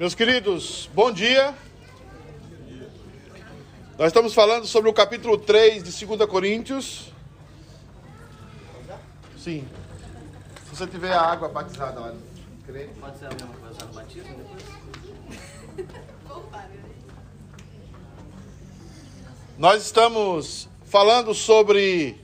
[0.00, 1.54] Meus queridos, bom dia.
[3.98, 7.12] Nós estamos falando sobre o capítulo 3 de 2 Coríntios.
[9.36, 9.68] Sim.
[10.64, 12.14] Se você tiver a água batizada lá,
[12.64, 12.94] crente.
[12.98, 15.86] Pode ser a mesma coisa no batismo depois?
[19.58, 22.18] Nós estamos falando sobre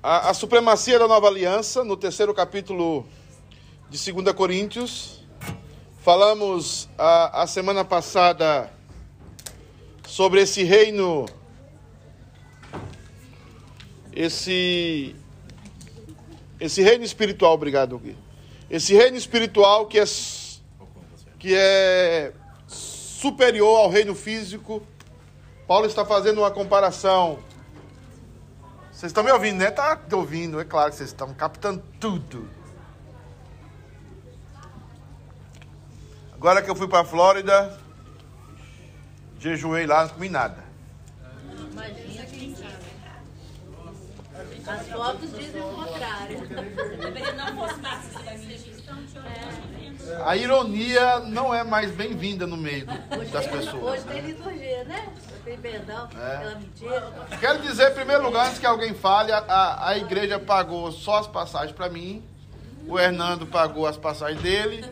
[0.00, 3.04] a, a supremacia da nova aliança no terceiro capítulo
[3.90, 5.21] de 2 Coríntios.
[6.02, 8.68] Falamos a, a semana passada
[10.04, 11.26] sobre esse reino,
[14.12, 15.14] esse,
[16.58, 18.16] esse reino espiritual, obrigado, Gui.
[18.68, 20.04] Esse reino espiritual que é,
[21.38, 22.32] que é
[22.66, 24.82] superior ao reino físico.
[25.68, 27.38] Paulo está fazendo uma comparação.
[28.90, 29.70] Vocês estão me ouvindo, né?
[29.70, 32.61] Tá ouvindo, é claro que vocês estão captando tudo.
[36.42, 37.78] Agora que eu fui para a Flórida,
[39.38, 40.56] jejuei lá, não comi nada.
[41.70, 42.72] Imagina quem sabe.
[44.66, 46.38] As fotos dizem o contrário.
[46.40, 46.72] olhando.
[50.26, 54.02] A ironia não é mais bem-vinda no meio do- das Hoje pessoas.
[54.02, 55.08] tem liturgia, né?
[55.44, 56.38] Tem perdão, É.
[56.38, 57.12] pela mentira.
[57.38, 61.18] Quero dizer, em primeiro lugar, antes que alguém fale, a- a, a igreja pagou só
[61.18, 62.20] as passagens para mim,
[62.88, 64.84] o Hernando pagou as passagens dele,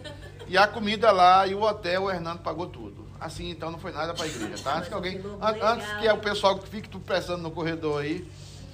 [0.51, 3.09] e a comida lá e o hotel, o Hernando pagou tudo.
[3.21, 4.77] Assim, então não foi nada para a igreja, tá?
[4.77, 8.27] Antes que alguém, an- antes que o pessoal que fique tudo prestando no corredor aí,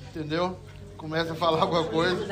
[0.09, 0.59] entendeu?
[0.97, 2.25] Começa a falar alguma coisa.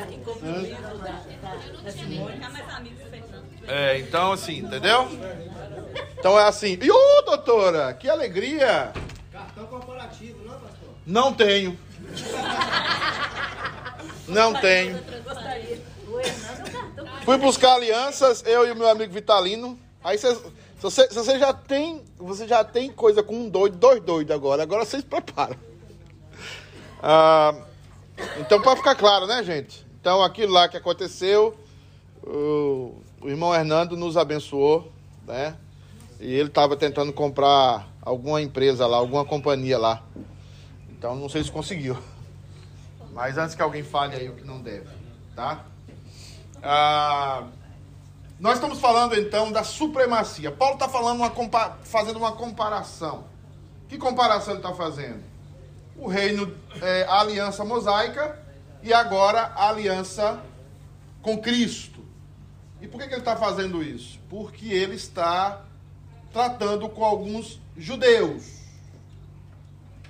[3.67, 5.09] É, então assim, entendeu?
[6.19, 6.79] Então é assim.
[6.81, 8.92] E ô, doutora, que alegria!
[9.33, 10.89] Cartão corporativo, não, pastor?
[11.06, 11.79] Não tenho.
[14.29, 14.98] Não tenho.
[17.25, 19.78] Fui buscar alianças, eu e o meu amigo Vitalino.
[20.03, 23.77] Aí cês- se você, se você já tem, você já tem coisa com um doido,
[23.78, 24.62] dois doidos agora.
[24.62, 25.56] Agora vocês preparam.
[27.02, 27.55] Ah,
[28.39, 29.84] então, para ficar claro, né, gente?
[30.01, 31.57] Então, aquilo lá que aconteceu,
[32.23, 34.92] o, o irmão Hernando nos abençoou,
[35.27, 35.57] né?
[36.20, 40.02] E ele estava tentando comprar alguma empresa lá, alguma companhia lá.
[40.90, 41.96] Então, não sei se conseguiu.
[43.13, 44.89] Mas antes que alguém fale aí o que não deve,
[45.34, 45.64] tá?
[46.67, 47.47] Ah,
[48.41, 50.51] nós estamos falando então da supremacia.
[50.51, 51.30] Paulo está falando uma
[51.85, 53.25] fazendo uma comparação.
[53.86, 55.23] Que comparação ele está fazendo?
[55.95, 58.42] O reino, é, a aliança mosaica
[58.83, 60.42] e agora a aliança
[61.20, 62.02] com Cristo.
[62.81, 64.19] E por que, que ele está fazendo isso?
[64.31, 65.63] Porque ele está
[66.33, 68.61] tratando com alguns judeus,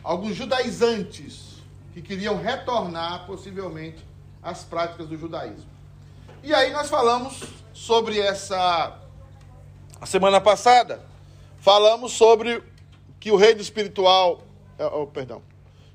[0.03, 4.05] alguns judaizantes que queriam retornar possivelmente
[4.43, 5.74] às práticas do judaísmo.
[6.45, 8.99] E aí nós falamos sobre essa.
[10.01, 11.03] A semana passada,
[11.59, 12.63] falamos sobre
[13.19, 14.43] que o reino espiritual.
[14.79, 15.41] eh, oh, perdão.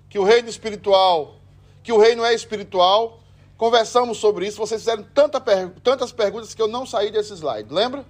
[0.09, 1.35] Que o reino espiritual.
[1.83, 3.19] Que o reino é espiritual.
[3.57, 4.57] Conversamos sobre isso.
[4.57, 7.71] Vocês fizeram tanta per- tantas perguntas que eu não saí desse slide.
[7.71, 8.03] Lembra?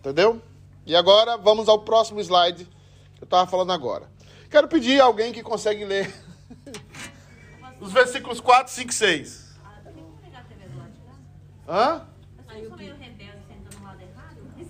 [0.00, 0.42] Entendeu?
[0.84, 2.64] E agora vamos ao próximo slide
[3.16, 4.10] que eu estava falando agora.
[4.50, 6.14] Quero pedir a alguém que consegue ler
[7.80, 9.48] os versículos 4, 5 e 6.
[9.64, 11.12] Ah, tem como ligar a TV do lado de cá?
[11.68, 12.06] Hã?
[12.56, 14.36] Eu sou meio rebelde, sentando no lado errado.
[14.56, 14.68] mas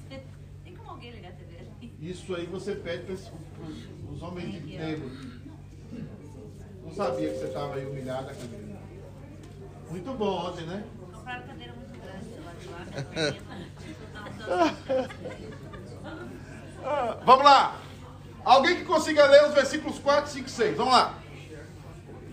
[0.65, 1.95] Tem como alguém ligar a TV ali?
[2.01, 5.09] Isso aí você pede para os homens de negro.
[6.83, 8.81] Não sabia que você estava aí humilhada, Camila.
[9.89, 10.85] Muito bom ontem, né?
[11.13, 12.69] Compraram cadeira muito grande lado de
[16.89, 17.19] lá.
[17.25, 17.81] Vamos lá.
[18.45, 20.77] Alguém que consiga ler os versículos 4, 5 e 6.
[20.77, 21.17] Vamos lá.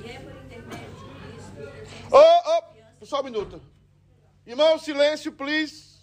[0.03, 2.15] E é por intermédio de Cristo.
[2.15, 2.17] Ô,
[3.01, 3.74] ô, só um minuto.
[4.45, 5.95] Irmão, silêncio, please.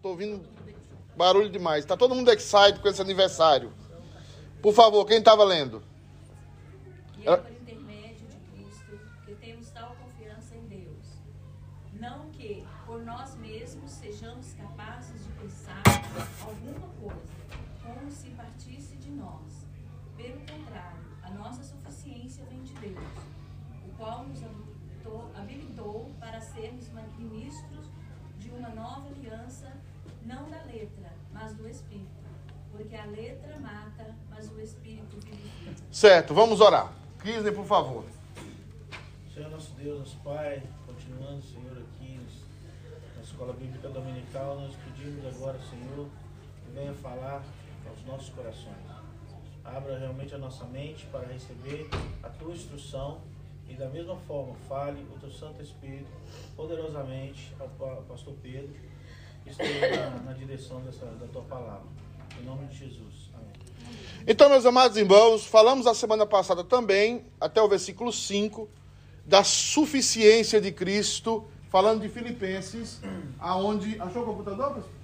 [0.00, 0.48] Tô ouvindo
[1.16, 1.84] barulho demais.
[1.84, 3.72] Tá todo mundo excited com esse aniversário.
[4.62, 5.82] Por favor, quem estava lendo?
[7.18, 11.06] E é por intermédio de Cristo que temos tal confiança em Deus.
[11.94, 15.82] Não que por nós mesmos sejamos capazes de pensar
[16.42, 17.20] alguma coisa,
[17.82, 19.66] como se partisse de nós.
[20.16, 22.98] Pelo contrário, a nossa suficiência vem de Deus,
[23.86, 26.88] o qual nos habilitou, habilitou para sermos
[27.18, 27.86] ministros
[28.38, 29.72] de uma nova aliança,
[30.24, 32.20] não da letra, mas do Espírito.
[32.70, 35.88] Porque a letra mata, mas o Espírito vivifica.
[36.00, 36.90] Certo, vamos orar.
[37.22, 38.06] Kisney, por favor.
[39.34, 42.18] Senhor nosso Deus, nosso Pai, continuando, Senhor, aqui
[43.14, 46.06] na Escola Bíblica Dominical, nós pedimos agora, Senhor,
[46.64, 47.42] que venha falar
[47.86, 48.78] aos nossos corações.
[49.62, 51.86] Abra realmente a nossa mente para receber
[52.22, 53.20] a Tua instrução
[53.68, 56.08] e da mesma forma fale o Teu Santo Espírito
[56.56, 58.74] poderosamente ao pa- pastor Pedro
[59.44, 61.84] esteja na, na direção dessa, da tua palavra.
[62.40, 63.28] Em nome de Jesus.
[64.26, 68.68] Então, meus amados irmãos, falamos a semana passada também, até o versículo 5,
[69.24, 73.00] da suficiência de Cristo, falando de Filipenses,
[73.38, 74.00] aonde.
[74.00, 75.00] Achou o computador, pessoal?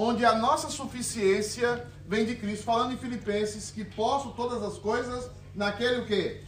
[0.00, 5.28] Onde a nossa suficiência vem de Cristo, falando em Filipenses, que posso todas as coisas
[5.54, 6.42] naquele o quê?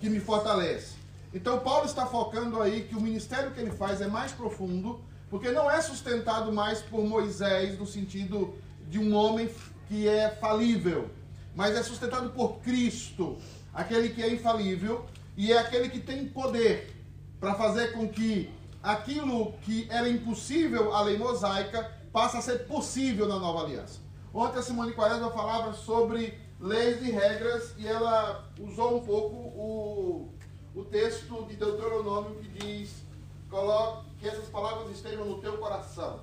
[0.00, 0.96] Que me fortalece.
[1.32, 5.00] Então, Paulo está focando aí que o ministério que ele faz é mais profundo,
[5.30, 8.54] porque não é sustentado mais por Moisés, no sentido
[8.90, 9.48] de um homem
[9.88, 11.10] que é falível,
[11.56, 13.38] mas é sustentado por Cristo,
[13.72, 15.06] aquele que é infalível
[15.36, 16.94] e é aquele que tem poder
[17.40, 18.50] para fazer com que
[18.82, 24.00] aquilo que era impossível à lei mosaica passe a ser possível na nova aliança.
[24.32, 30.28] Ontem a Simone Quaresma falava sobre leis e regras e ela usou um pouco o,
[30.74, 33.04] o texto de Deuteronômio que diz
[33.48, 36.20] coloque que essas palavras estejam no teu coração.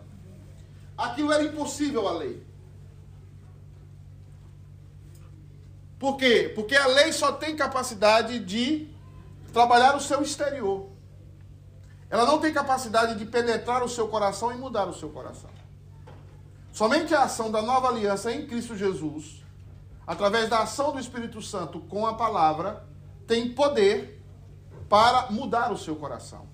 [0.97, 2.44] Aquilo era impossível à lei.
[6.05, 6.51] Por quê?
[6.53, 8.87] Porque a lei só tem capacidade de
[9.51, 10.87] trabalhar o seu exterior.
[12.11, 15.49] Ela não tem capacidade de penetrar o seu coração e mudar o seu coração.
[16.71, 19.43] Somente a ação da nova aliança em Cristo Jesus,
[20.05, 22.85] através da ação do Espírito Santo com a palavra,
[23.25, 24.23] tem poder
[24.87, 26.47] para mudar o seu coração.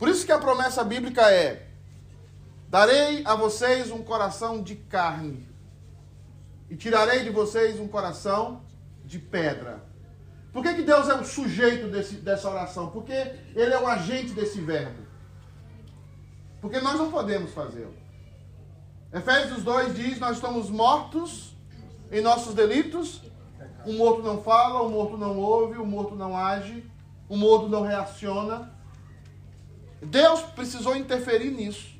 [0.00, 1.68] Por isso que a promessa bíblica é:
[2.68, 5.48] darei a vocês um coração de carne
[6.68, 8.63] e tirarei de vocês um coração
[9.04, 9.84] de pedra.
[10.52, 12.90] Por que, que Deus é o sujeito desse, dessa oração?
[12.90, 15.02] Porque Ele é o agente desse verbo.
[16.60, 17.94] Porque nós não podemos fazê-lo.
[19.12, 21.54] Efésios 2 diz: Nós estamos mortos
[22.10, 23.20] em nossos delitos.
[23.84, 26.88] O morto não fala, o morto não ouve, o morto não age,
[27.28, 28.72] o morto não reaciona.
[30.00, 31.94] Deus precisou interferir nisso.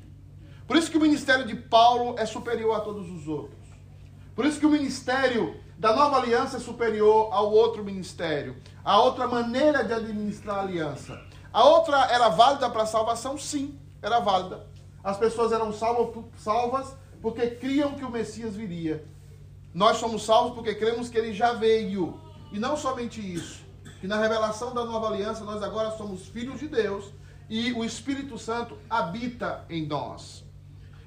[0.67, 3.59] Por isso que o ministério de Paulo é superior a todos os outros.
[4.33, 8.55] Por isso que o ministério da nova aliança é superior ao outro ministério.
[8.83, 11.21] A outra maneira de administrar a aliança.
[11.51, 13.37] A outra era válida para a salvação?
[13.37, 14.65] Sim, era válida.
[15.03, 19.05] As pessoas eram salvas porque criam que o Messias viria.
[19.73, 22.19] Nós somos salvos porque cremos que ele já veio.
[22.51, 23.65] E não somente isso,
[23.99, 27.11] que na revelação da nova aliança nós agora somos filhos de Deus
[27.49, 30.45] e o Espírito Santo habita em nós.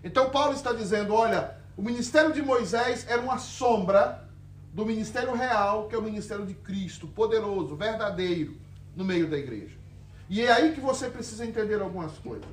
[0.05, 4.28] Então Paulo está dizendo, olha, o ministério de Moisés era uma sombra
[4.73, 8.57] do ministério real, que é o ministério de Cristo, poderoso, verdadeiro,
[8.95, 9.77] no meio da igreja.
[10.29, 12.49] E é aí que você precisa entender algumas coisas.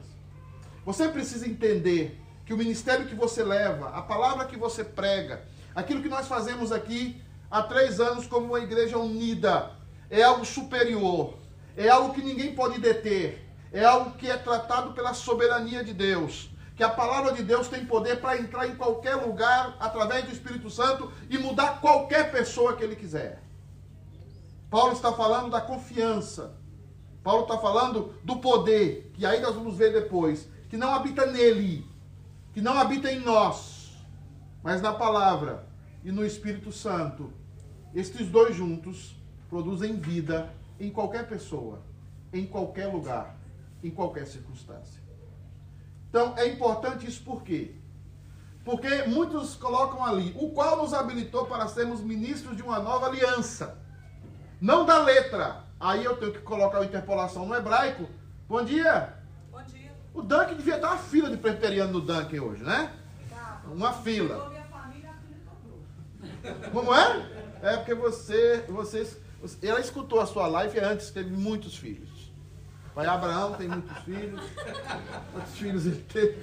[0.85, 5.44] Você precisa entender que o ministério que você leva, a palavra que você prega,
[5.75, 9.71] aquilo que nós fazemos aqui há três anos como uma igreja unida,
[10.09, 11.38] é algo superior,
[11.75, 16.50] é algo que ninguém pode deter, é algo que é tratado pela soberania de Deus
[16.75, 20.69] que a palavra de Deus tem poder para entrar em qualquer lugar através do Espírito
[20.69, 23.42] Santo e mudar qualquer pessoa que ele quiser.
[24.69, 26.54] Paulo está falando da confiança.
[27.24, 31.88] Paulo está falando do poder, que aí nós vamos ver depois, que não habita nele,
[32.54, 33.98] que não habita em nós,
[34.62, 35.66] mas na palavra
[36.04, 37.31] e no Espírito Santo.
[37.95, 39.16] Estes dois juntos
[39.50, 41.81] produzem vida em qualquer pessoa,
[42.33, 43.38] em qualquer lugar,
[43.81, 45.05] em qualquer circunstância.
[46.15, 47.75] Então é importante isso por quê?
[48.63, 53.78] Porque muitos colocam ali, o qual nos habilitou para sermos ministros de uma nova aliança.
[54.61, 55.66] Não da letra.
[55.78, 58.07] Aí eu tenho que colocar a interpolação no hebraico.
[58.47, 59.13] Bom dia.
[59.51, 59.92] Bom dia.
[60.13, 62.94] O Duncan devia dar uma fila de presbiteriano no Duncan hoje, né?
[63.66, 64.54] Uma fila.
[66.71, 67.25] Como é?
[67.61, 69.18] É porque você, vocês,
[69.61, 72.15] ela escutou a sua live antes, teve muitos filhos.
[72.95, 74.42] Pai Abraão tem muitos filhos.
[75.33, 76.42] Quantos filhos ele teve?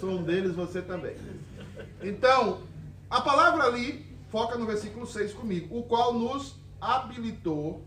[0.00, 1.16] Sou um deles, você também.
[2.02, 2.62] Então,
[3.08, 7.86] a palavra ali foca no versículo 6 comigo, o qual nos habilitou.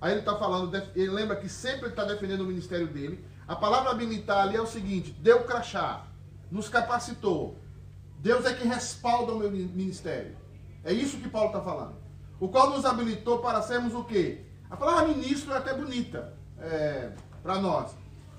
[0.00, 3.24] Aí ele está falando, ele lembra que sempre está defendendo o ministério dele.
[3.48, 6.04] A palavra habilitar ali é o seguinte: deu crachá,
[6.48, 7.58] nos capacitou.
[8.20, 10.36] Deus é que respalda o meu ministério.
[10.84, 11.96] É isso que Paulo está falando.
[12.38, 14.42] O qual nos habilitou para sermos o quê?
[14.70, 16.32] A palavra ministro é até bonita.
[16.58, 17.10] É,
[17.42, 17.90] para nós.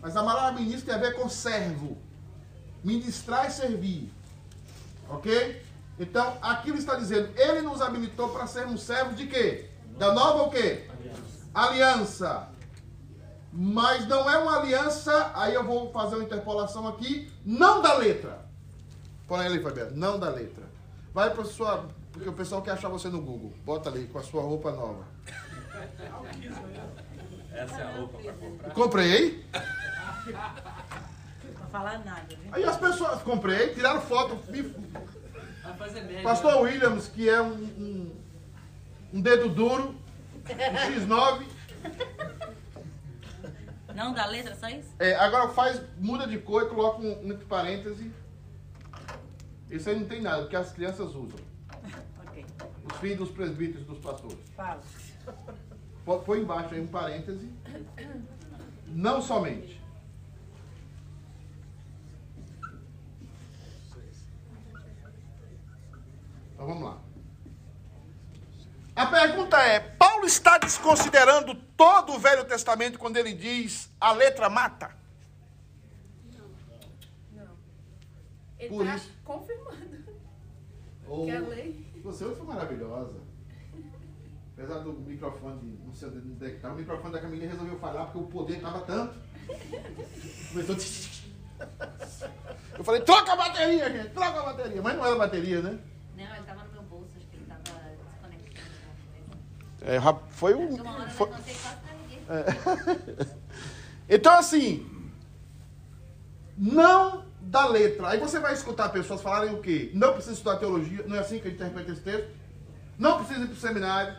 [0.02, 1.98] Mas a palavra ministro tem a ver com servo.
[2.84, 4.12] Ministrar e servir.
[5.10, 5.62] Ok?
[6.00, 9.70] Então, aqui ele está dizendo, ele nos habilitou para sermos servos de quê?
[9.98, 10.90] Da nova o quê?
[11.54, 12.28] Aliança.
[12.28, 12.50] aliança.
[13.52, 18.44] Mas não é uma aliança, aí eu vou fazer uma interpolação aqui, não da letra.
[19.28, 20.64] Põe ali, Fabiano, não da letra.
[21.14, 21.88] Vai para sua.
[22.12, 23.54] Porque o pessoal quer achar você no Google.
[23.64, 25.06] Bota ali com a sua roupa nova.
[27.54, 28.70] Essa é a roupa para comprar.
[28.74, 29.46] Comprei.
[31.72, 32.50] falar nada, viu?
[32.54, 34.40] Aí as pessoas, comprei, tiraram foto.
[34.52, 34.62] me-
[35.64, 36.24] Vai fazer média.
[36.24, 38.16] Pastor Williams, que é um, um,
[39.14, 39.96] um dedo duro,
[40.36, 41.46] um X9.
[43.96, 44.90] Não dá letra, só isso?
[45.00, 48.12] É, agora faz, muda de cor e coloca um, entre parênteses.
[49.70, 51.40] Isso aí não tem nada, porque as crianças usam.
[52.28, 52.46] Ok.
[52.92, 54.38] Os filhos dos presbíteros dos pastores.
[54.56, 54.82] Fala.
[56.06, 57.50] Põe embaixo aí um parêntese.
[58.88, 59.82] Não somente.
[66.54, 67.02] Então vamos lá.
[68.96, 74.50] A pergunta é: Paulo está desconsiderando todo o Velho Testamento quando ele diz a letra
[74.50, 74.96] mata?
[78.60, 79.12] Ele Por tá isso.
[79.26, 80.06] confirmando
[81.08, 81.26] Ou...
[81.26, 82.02] que a lei.
[82.04, 83.33] Você foi maravilhosa.
[84.56, 88.06] Apesar do microfone, não sei onde é que tá, o microfone da Camilinha resolveu falar
[88.06, 89.16] porque o poder estava tanto.
[90.52, 90.76] Começou.
[92.78, 94.82] Eu falei, troca a bateria, gente, troca a bateria.
[94.82, 95.80] Mas não era bateria, né?
[96.16, 98.68] Não, ele tava no meu bolso, acho que ele tava desconectado.
[99.82, 100.76] É, foi um.
[100.76, 102.24] Uma hora eu foi- carreguei.
[104.10, 104.86] Então, assim,
[106.58, 108.10] não da letra.
[108.10, 109.90] Aí você vai escutar pessoas falarem o quê?
[109.94, 112.30] Não precisa estudar teologia, não é assim que a gente interpreta esse texto?
[112.98, 114.16] Não precisa ir para o seminário,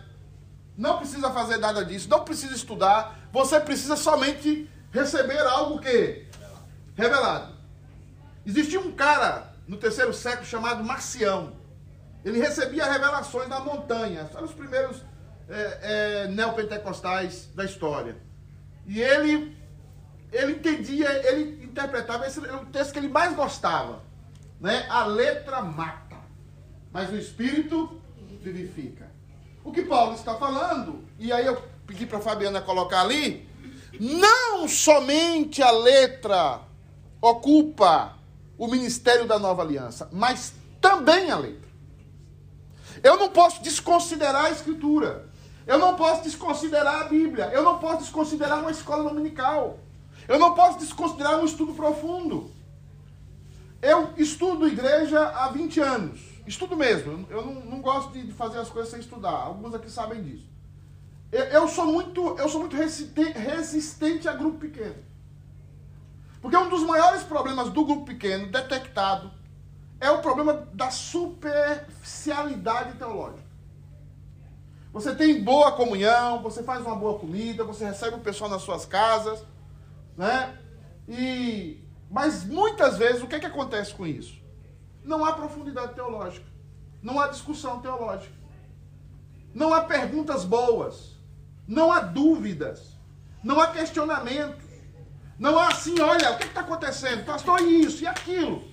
[0.76, 6.26] não precisa fazer nada disso, não precisa estudar, você precisa somente receber algo que?
[6.94, 7.54] Revelado.
[8.46, 11.56] Existia um cara no terceiro século chamado Marcião.
[12.24, 14.28] Ele recebia revelações da montanha.
[14.32, 15.02] São os primeiros
[15.48, 18.16] é, é, neopentecostais da história.
[18.86, 19.56] E ele,
[20.32, 24.02] ele entendia, ele interpretava, esse era o texto que ele mais gostava.
[24.60, 24.86] Né?
[24.88, 26.16] A letra mata,
[26.92, 28.00] mas o espírito
[28.42, 29.13] vivifica.
[29.64, 33.48] O que Paulo está falando, e aí eu pedi para a Fabiana colocar ali,
[33.98, 36.60] não somente a letra
[37.20, 38.16] ocupa
[38.58, 41.64] o ministério da nova aliança, mas também a letra.
[43.02, 45.28] Eu não posso desconsiderar a escritura.
[45.66, 47.50] Eu não posso desconsiderar a Bíblia.
[47.52, 49.78] Eu não posso desconsiderar uma escola dominical.
[50.28, 52.50] Eu não posso desconsiderar um estudo profundo.
[53.80, 56.33] Eu estudo igreja há 20 anos.
[56.46, 57.26] Estudo mesmo.
[57.30, 59.30] Eu não, não gosto de fazer as coisas sem estudar.
[59.30, 60.48] Alguns aqui sabem disso.
[61.32, 65.02] Eu, eu sou muito, eu sou muito resistente, resistente a grupo pequeno.
[66.40, 69.32] Porque um dos maiores problemas do grupo pequeno, detectado,
[69.98, 73.42] é o problema da superficialidade teológica.
[74.92, 78.84] Você tem boa comunhão, você faz uma boa comida, você recebe o pessoal nas suas
[78.84, 79.42] casas,
[80.16, 80.56] né?
[81.08, 84.43] E mas muitas vezes o que é que acontece com isso?
[85.04, 86.46] Não há profundidade teológica,
[87.02, 88.34] não há discussão teológica,
[89.54, 91.16] não há perguntas boas,
[91.68, 92.98] não há dúvidas,
[93.42, 94.64] não há questionamentos,
[95.38, 98.64] não há assim, olha, o que está acontecendo, pastor, isso e aquilo.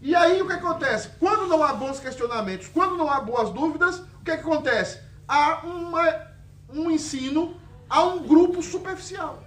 [0.00, 1.08] E aí o que acontece?
[1.18, 5.00] Quando não há bons questionamentos, quando não há boas dúvidas, o que, que acontece?
[5.26, 6.26] Há uma,
[6.68, 7.58] um ensino
[7.88, 9.42] a um grupo superficial.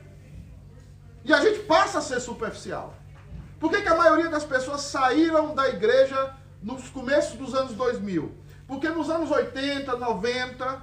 [1.23, 2.95] E a gente passa a ser superficial.
[3.59, 8.31] Por que, que a maioria das pessoas saíram da igreja nos começos dos anos 2000?
[8.67, 10.81] Porque nos anos 80, 90,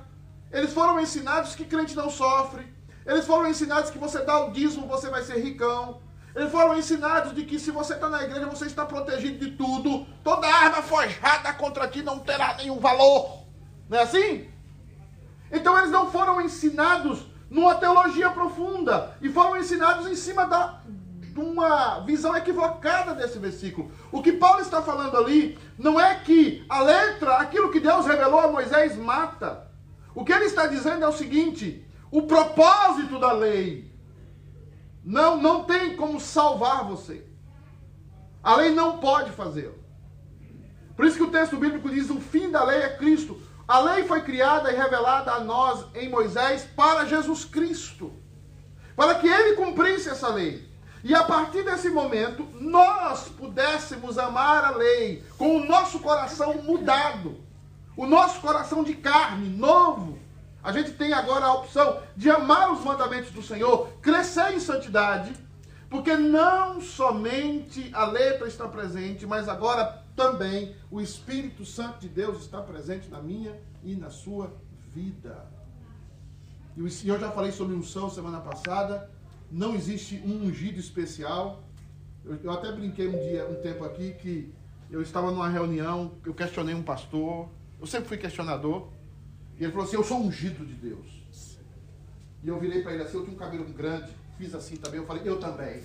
[0.51, 2.73] eles foram ensinados que crente não sofre.
[3.07, 6.01] Eles foram ensinados que você dá o dízimo, você vai ser ricão.
[6.35, 10.07] Eles foram ensinados de que se você está na igreja, você está protegido de tudo.
[10.25, 13.45] Toda arma forjada contra ti não terá nenhum valor.
[13.89, 14.49] Não é assim?
[15.53, 19.17] Então eles não foram ensinados numa teologia profunda.
[19.21, 20.81] E foram ensinados em cima da,
[21.35, 23.91] de uma visão equivocada desse versículo.
[24.13, 28.39] O que Paulo está falando ali não é que a letra, aquilo que Deus revelou
[28.39, 29.69] a Moisés, mata.
[30.15, 33.93] O que ele está dizendo é o seguinte: o propósito da lei
[35.05, 37.27] não, não tem como salvar você.
[38.41, 39.83] A lei não pode fazê-lo.
[40.95, 43.43] Por isso que o texto bíblico diz: o fim da lei é Cristo.
[43.67, 48.13] A lei foi criada e revelada a nós em Moisés para Jesus Cristo.
[48.95, 50.73] Para que ele cumprisse essa lei.
[51.05, 57.37] E a partir desse momento, nós pudéssemos amar a lei com o nosso coração mudado.
[57.95, 60.19] O nosso coração de carne, novo.
[60.63, 65.35] A gente tem agora a opção de amar os mandamentos do Senhor, crescer em santidade,
[65.91, 72.41] porque não somente a letra está presente, mas agora também o Espírito Santo de Deus
[72.41, 74.51] está presente na minha e na sua
[74.95, 75.45] vida.
[76.79, 79.13] E eu já falei sobre unção semana passada.
[79.55, 81.63] Não existe um ungido especial.
[82.25, 84.53] Eu, eu até brinquei um dia, um tempo aqui, que
[84.91, 87.49] eu estava numa reunião, eu questionei um pastor.
[87.81, 88.89] Eu sempre fui questionador.
[89.57, 91.07] E ele falou assim: Eu sou ungido de Deus.
[92.43, 94.11] E eu virei para ele assim: Eu tinha um cabelo grande.
[94.37, 94.99] fiz assim também.
[94.99, 95.81] Eu falei, eu também.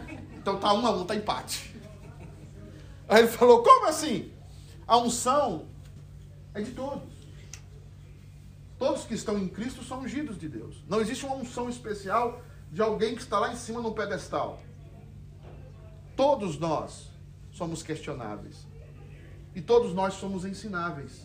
[0.36, 1.74] Então tá um a um, tá empate.
[3.08, 4.30] Aí ele falou, como assim?
[4.86, 5.64] A unção
[6.52, 7.14] é de todos.
[8.78, 10.84] Todos que estão em Cristo são ungidos de Deus.
[10.86, 12.42] Não existe uma unção especial
[12.74, 14.60] de alguém que está lá em cima no pedestal.
[16.16, 17.08] Todos nós
[17.52, 18.66] somos questionáveis.
[19.54, 21.24] E todos nós somos ensináveis.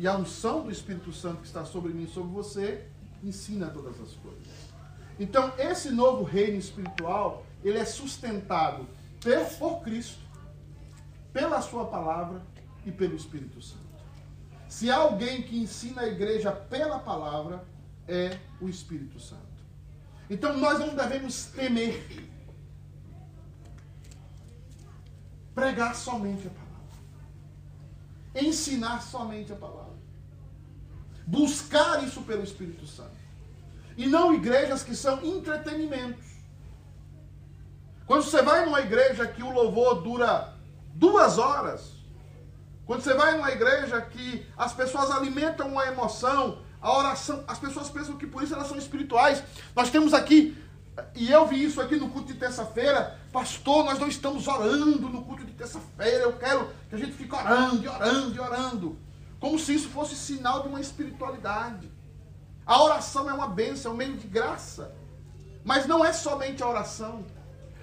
[0.00, 2.88] E a unção do Espírito Santo que está sobre mim e sobre você
[3.22, 4.48] ensina todas as coisas.
[5.16, 8.84] Então, esse novo reino espiritual, ele é sustentado
[9.60, 10.18] por Cristo,
[11.32, 12.42] pela sua palavra
[12.84, 13.84] e pelo Espírito Santo.
[14.68, 17.64] Se há alguém que ensina a igreja pela palavra,
[18.08, 19.49] é o Espírito Santo.
[20.30, 22.30] Então nós não devemos temer
[25.52, 29.98] pregar somente a palavra, ensinar somente a palavra,
[31.26, 33.18] buscar isso pelo Espírito Santo.
[33.96, 36.24] E não igrejas que são entretenimentos.
[38.06, 40.54] Quando você vai numa igreja que o louvor dura
[40.94, 41.96] duas horas,
[42.86, 47.90] quando você vai numa igreja que as pessoas alimentam uma emoção, a oração, as pessoas
[47.90, 49.42] pensam que por isso elas são espirituais.
[49.76, 50.56] Nós temos aqui,
[51.14, 55.22] e eu vi isso aqui no culto de terça-feira, pastor, nós não estamos orando no
[55.24, 58.98] culto de terça-feira, eu quero que a gente fique orando, orando, orando.
[59.38, 61.90] Como se isso fosse sinal de uma espiritualidade.
[62.66, 64.94] A oração é uma bênção, é um meio de graça.
[65.64, 67.24] Mas não é somente a oração.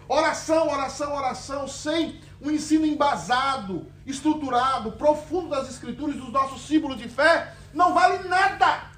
[0.08, 7.10] Oração, oração, oração, sem um ensino embasado, estruturado, profundo das escrituras dos nossos símbolos de
[7.10, 8.92] fé, não vale nada.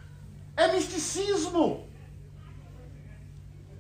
[0.56, 1.88] É misticismo.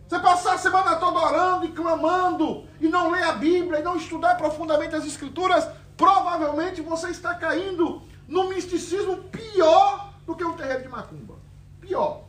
[0.08, 3.96] Você passar a semana toda orando e clamando e não ler a Bíblia e não
[3.96, 10.82] estudar profundamente as escrituras, provavelmente você está caindo no misticismo pior do que um terreiro
[10.82, 11.36] de macumba.
[11.80, 12.26] Pior.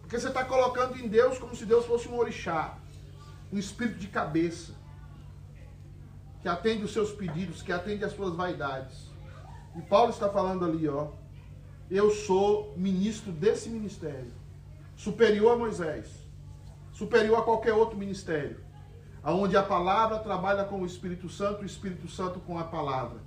[0.00, 2.78] Porque você está colocando em Deus como se Deus fosse um orixá,
[3.52, 4.72] um espírito de cabeça
[6.42, 9.13] que atende os seus pedidos, que atende as suas vaidades.
[9.76, 11.08] E Paulo está falando ali, ó.
[11.90, 14.32] Eu sou ministro desse ministério,
[14.96, 16.06] superior a Moisés,
[16.92, 18.58] superior a qualquer outro ministério,
[19.22, 23.18] aonde a palavra trabalha com o Espírito Santo, o Espírito Santo com a palavra.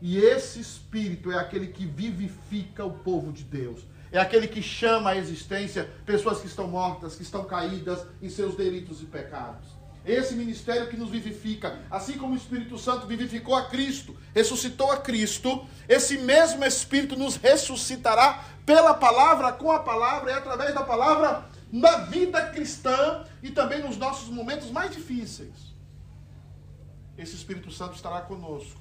[0.00, 3.86] E esse Espírito é aquele que vivifica o povo de Deus.
[4.10, 8.56] É aquele que chama à existência pessoas que estão mortas, que estão caídas em seus
[8.56, 9.81] delitos e pecados.
[10.04, 14.96] Esse ministério que nos vivifica, assim como o Espírito Santo vivificou a Cristo, ressuscitou a
[14.96, 21.48] Cristo, esse mesmo Espírito nos ressuscitará pela palavra, com a palavra e através da palavra
[21.70, 25.72] na vida cristã e também nos nossos momentos mais difíceis.
[27.16, 28.80] Esse Espírito Santo estará conosco,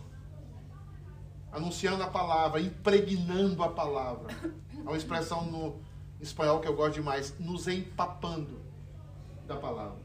[1.52, 4.36] anunciando a palavra, impregnando a palavra.
[4.86, 5.80] Há uma expressão no
[6.20, 8.60] espanhol que eu gosto demais, nos empapando
[9.46, 10.01] da palavra.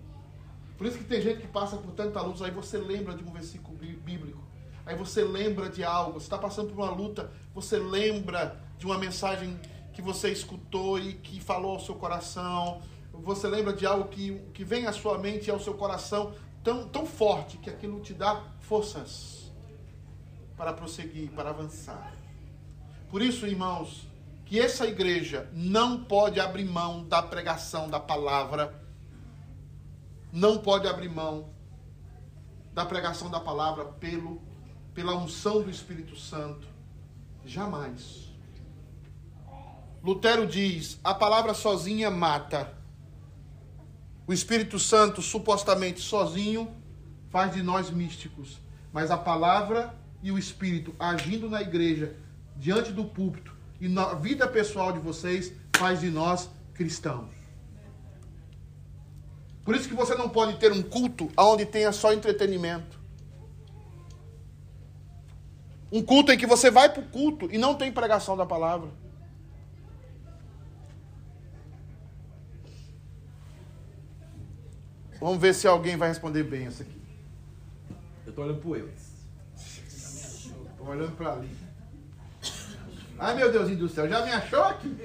[0.76, 3.32] Por isso que tem gente que passa por tanta luta, aí você lembra de um
[3.32, 4.44] versículo bíblico.
[4.84, 8.98] Aí você lembra de algo, você está passando por uma luta, você lembra de uma
[8.98, 9.58] mensagem
[9.92, 12.82] que você escutou e que falou ao seu coração.
[13.12, 16.86] Você lembra de algo que, que vem à sua mente e ao seu coração tão,
[16.86, 19.50] tão forte que aquilo te dá forças
[20.56, 22.12] para prosseguir, para avançar.
[23.10, 24.06] Por isso, irmãos,
[24.44, 28.85] que essa igreja não pode abrir mão da pregação da palavra
[30.36, 31.48] não pode abrir mão
[32.74, 34.42] da pregação da palavra pelo,
[34.92, 36.68] pela unção do Espírito Santo.
[37.42, 38.26] Jamais.
[40.02, 42.76] Lutero diz: a palavra sozinha mata.
[44.26, 46.70] O Espírito Santo, supostamente sozinho,
[47.30, 48.60] faz de nós místicos.
[48.92, 52.14] Mas a palavra e o Espírito agindo na igreja,
[52.56, 57.35] diante do púlpito e na vida pessoal de vocês, faz de nós cristãos.
[59.66, 63.00] Por isso que você não pode ter um culto onde tenha só entretenimento.
[65.90, 68.88] Um culto em que você vai para o culto e não tem pregação da palavra.
[75.18, 77.02] Vamos ver se alguém vai responder bem essa aqui.
[78.24, 78.88] Eu estou olhando para o eu.
[79.56, 81.50] Estou olhando para ali.
[83.18, 84.96] Ai meu Deus do céu, já me achou aqui?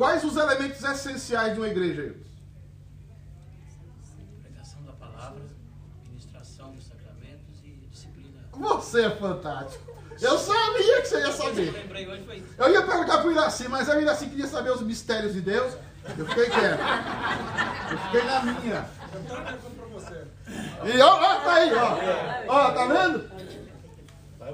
[0.00, 2.20] Quais os elementos essenciais de uma igreja, Ilson?
[4.40, 5.42] Pregação da palavra,
[6.08, 8.40] ministração dos sacramentos e disciplina.
[8.50, 9.94] Você é fantástico.
[10.18, 11.66] Eu sabia que você ia saber.
[11.66, 12.46] Eu lembrei hoje foi isso.
[12.56, 15.74] Eu ia perguntar para o Iraci, mas eu Iraci queria saber os mistérios de Deus.
[16.16, 16.80] Eu fiquei quieto.
[17.90, 18.88] Eu fiquei na minha.
[19.12, 20.24] Eu tô perguntando pra você.
[20.96, 22.54] E ó, ó, tá aí, ó.
[22.54, 23.30] Ó, tá vendo?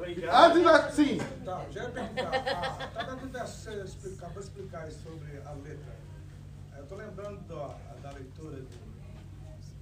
[0.01, 1.19] Da, sim.
[1.45, 2.31] Tá, já ia perguntar.
[2.35, 5.97] Ah, tá dando tempo você explicar, explicar sobre a letra.
[6.83, 8.87] estou lembrando da, da leitura do-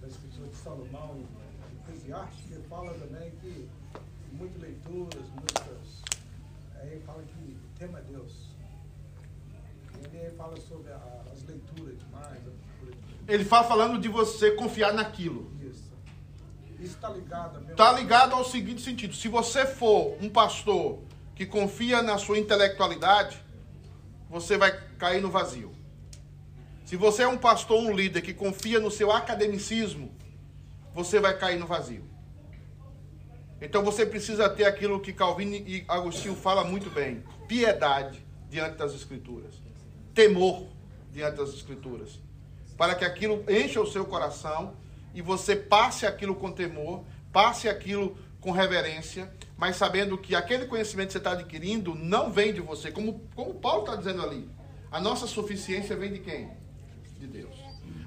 [0.00, 1.22] da escritura de Salomão,
[1.82, 3.68] Eclesiastes, que fala também que
[4.32, 6.02] muitas leituras, muitas.
[6.76, 8.48] Aí ele fala que o tema é Deus.
[10.12, 12.92] E ele fala sobre a- as leituras demais, a leitura
[13.26, 15.50] de Ele fala falando de você confiar naquilo.
[16.78, 16.94] Isso.
[16.94, 17.70] Está ligado mesmo.
[17.70, 20.98] Está ligado ao seguinte sentido: se você for um pastor
[21.34, 23.42] que confia na sua intelectualidade,
[24.28, 25.72] você vai cair no vazio.
[26.84, 30.14] Se você é um pastor, um líder que confia no seu academicismo,
[30.92, 32.04] você vai cair no vazio.
[33.60, 38.94] Então você precisa ter aquilo que Calvino e Agostinho falam muito bem: piedade diante das
[38.94, 39.54] Escrituras,
[40.12, 40.66] temor
[41.10, 42.20] diante das Escrituras,
[42.76, 44.74] para que aquilo encha o seu coração
[45.14, 51.06] e você passe aquilo com temor, passe aquilo com reverência, mas sabendo que aquele conhecimento
[51.06, 54.50] que você está adquirindo não vem de você, como, como Paulo está dizendo ali.
[54.90, 56.50] A nossa suficiência vem de quem?
[57.18, 57.54] De Deus.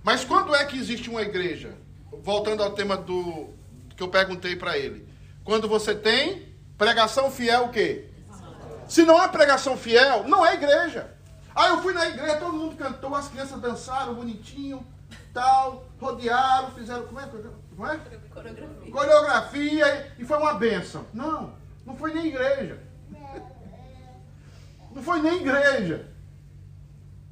[0.03, 1.75] Mas quando é que existe uma igreja?
[2.21, 3.49] Voltando ao tema do
[3.95, 5.07] que eu perguntei para ele.
[5.43, 8.09] Quando você tem pregação fiel, o quê?
[8.87, 11.13] Se não há pregação fiel, não é igreja.
[11.55, 14.85] Ah, eu fui na igreja, todo mundo cantou, as crianças dançaram bonitinho,
[15.33, 17.05] tal, rodearam, fizeram.
[17.07, 17.27] Como é?
[17.27, 17.97] Como é?
[18.33, 18.91] Coreografia.
[18.91, 21.05] Coreografia e foi uma benção.
[21.13, 21.53] Não,
[21.85, 22.79] não foi nem igreja.
[24.91, 26.07] Não foi nem igreja.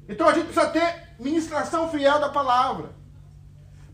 [0.08, 2.90] Então a gente precisa ter ministração fiel da palavra.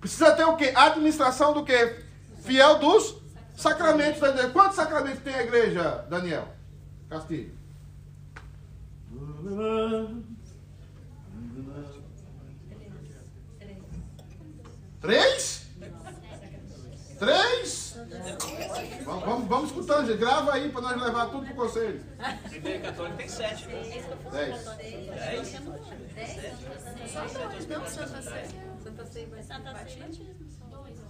[0.00, 0.72] Precisa ter o quê?
[0.74, 2.04] Administração do quê?
[2.42, 3.16] Fiel dos
[3.56, 4.50] sacramentos da igreja.
[4.50, 6.48] Quantos sacramentos tem a igreja, Daniel?
[7.08, 7.52] Castilho.
[15.02, 15.66] Três?
[17.18, 17.96] Três?
[19.04, 20.18] Vamos, vamos, vamos escutando, gente.
[20.18, 22.04] Grava aí para nós levar tudo pro conselho.
[22.48, 23.66] Primeiro católico tem sete.
[23.66, 24.64] Dez.
[24.64, 25.48] Dez?
[27.12, 28.48] Só dois, não, Santa Sé.
[28.82, 30.26] Santa Sé vai ser Santa Sé batismo.
[30.70, 31.06] dois, eu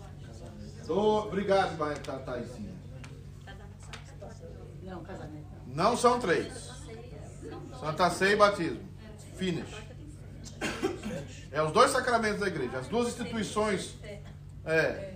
[0.83, 0.92] acho.
[0.92, 1.76] Ô, obrigado,
[2.24, 2.72] Thaisinha.
[4.83, 5.46] Não, casamento.
[5.66, 6.70] Não são três.
[7.78, 8.88] Santa Ceia e batismo.
[9.37, 9.74] Finish.
[11.51, 13.94] É os dois sacramentos da igreja, as duas instituições.
[14.64, 15.14] É.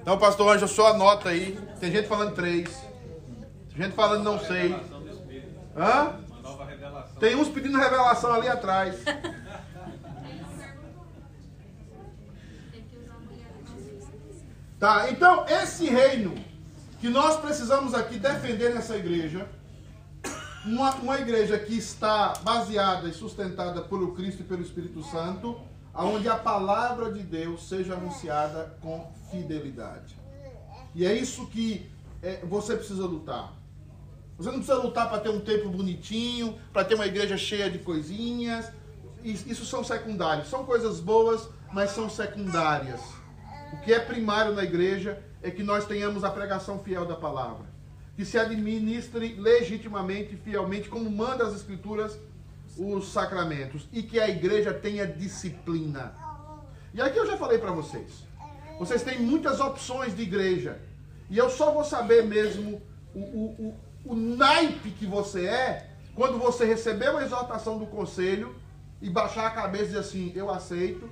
[0.00, 1.58] Então, pastor Anjo, só anota aí.
[1.80, 2.68] Tem gente falando três.
[3.70, 4.74] Tem gente falando não sei.
[5.76, 6.20] Hã?
[7.18, 8.96] Tem uns pedindo revelação ali atrás.
[14.78, 16.34] Tá, então esse reino
[17.00, 19.48] que nós precisamos aqui defender nessa igreja,
[20.66, 25.60] uma, uma igreja que está baseada e sustentada pelo Cristo e pelo Espírito Santo,
[25.94, 30.16] onde a palavra de Deus seja anunciada com fidelidade.
[30.94, 31.90] E é isso que
[32.22, 33.52] é, você precisa lutar.
[34.36, 37.78] Você não precisa lutar para ter um templo bonitinho, para ter uma igreja cheia de
[37.78, 38.72] coisinhas.
[39.22, 40.48] Isso são secundários.
[40.48, 43.00] São coisas boas, mas são secundárias.
[43.72, 47.73] O que é primário na igreja é que nós tenhamos a pregação fiel da palavra.
[48.16, 52.18] Que se administre legitimamente, fielmente, como manda as escrituras,
[52.76, 53.88] os sacramentos.
[53.92, 56.14] E que a igreja tenha disciplina.
[56.92, 58.24] E aqui eu já falei para vocês.
[58.78, 60.80] Vocês têm muitas opções de igreja.
[61.28, 62.80] E eu só vou saber mesmo
[63.14, 63.74] o, o,
[64.04, 68.54] o, o naipe que você é quando você receber uma exortação do conselho
[69.00, 71.08] e baixar a cabeça e dizer assim, eu aceito.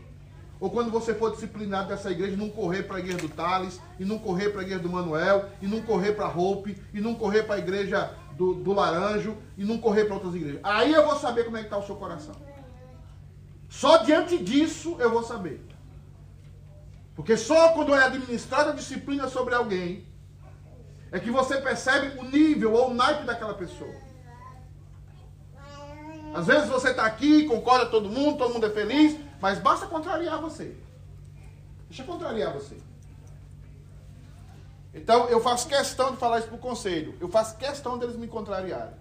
[0.62, 4.04] Ou quando você for disciplinado dessa igreja, não correr para a igreja do Thales, e
[4.04, 7.16] não correr para a igreja do Manuel, e não correr para a Hope, e não
[7.16, 10.60] correr para a igreja do, do Laranjo, e não correr para outras igrejas.
[10.62, 12.36] Aí eu vou saber como é que está o seu coração.
[13.68, 15.66] Só diante disso eu vou saber.
[17.16, 20.06] Porque só quando é administrada a disciplina sobre alguém
[21.10, 23.96] é que você percebe o nível ou o naipe daquela pessoa.
[26.32, 30.40] Às vezes você está aqui, concorda todo mundo, todo mundo é feliz, mas basta contrariar
[30.40, 30.76] você.
[31.88, 32.76] Deixa eu contrariar você.
[34.94, 37.16] Então eu faço questão de falar isso para o conselho.
[37.20, 38.94] Eu faço questão deles me contrariarem.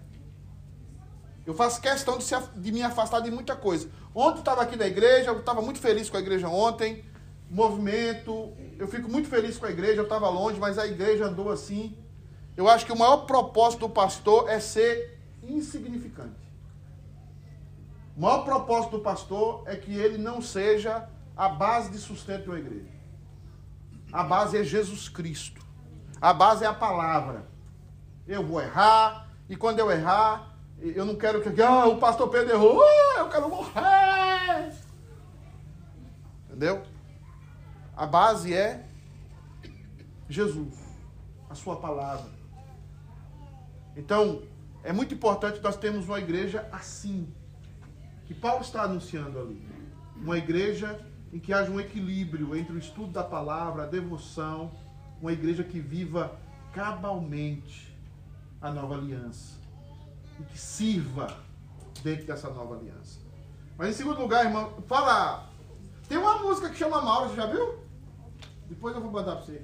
[1.46, 3.88] Eu faço questão de, se, de me afastar de muita coisa.
[4.12, 7.04] Ontem eu estava aqui na igreja, eu estava muito feliz com a igreja ontem.
[7.48, 11.52] Movimento, eu fico muito feliz com a igreja, eu estava longe, mas a igreja andou
[11.52, 11.96] assim.
[12.56, 16.41] Eu acho que o maior propósito do pastor é ser insignificante.
[18.16, 22.48] O maior propósito do pastor é que ele não seja a base de sustento de
[22.50, 22.92] uma igreja.
[24.12, 25.62] A base é Jesus Cristo.
[26.20, 27.46] A base é a palavra.
[28.26, 32.52] Eu vou errar, e quando eu errar, eu não quero que ah, o pastor Pedro
[32.52, 34.72] errou, ah, eu quero morrer.
[36.46, 36.82] Entendeu?
[37.96, 38.84] A base é
[40.28, 40.74] Jesus,
[41.48, 42.30] a sua palavra.
[43.96, 44.42] Então,
[44.82, 47.32] é muito importante nós termos uma igreja assim,
[48.32, 49.62] que Paulo está anunciando ali.
[50.16, 50.98] Uma igreja
[51.32, 54.72] em que haja um equilíbrio entre o estudo da palavra, a devoção,
[55.20, 56.38] uma igreja que viva
[56.72, 57.94] cabalmente
[58.60, 59.60] a nova aliança
[60.40, 61.36] e que sirva
[62.02, 63.20] dentro dessa nova aliança.
[63.76, 65.50] Mas em segundo lugar, irmão, fala.
[66.08, 67.78] Tem uma música que chama Mauro, você já viu?
[68.66, 69.62] Depois eu vou mandar pra você.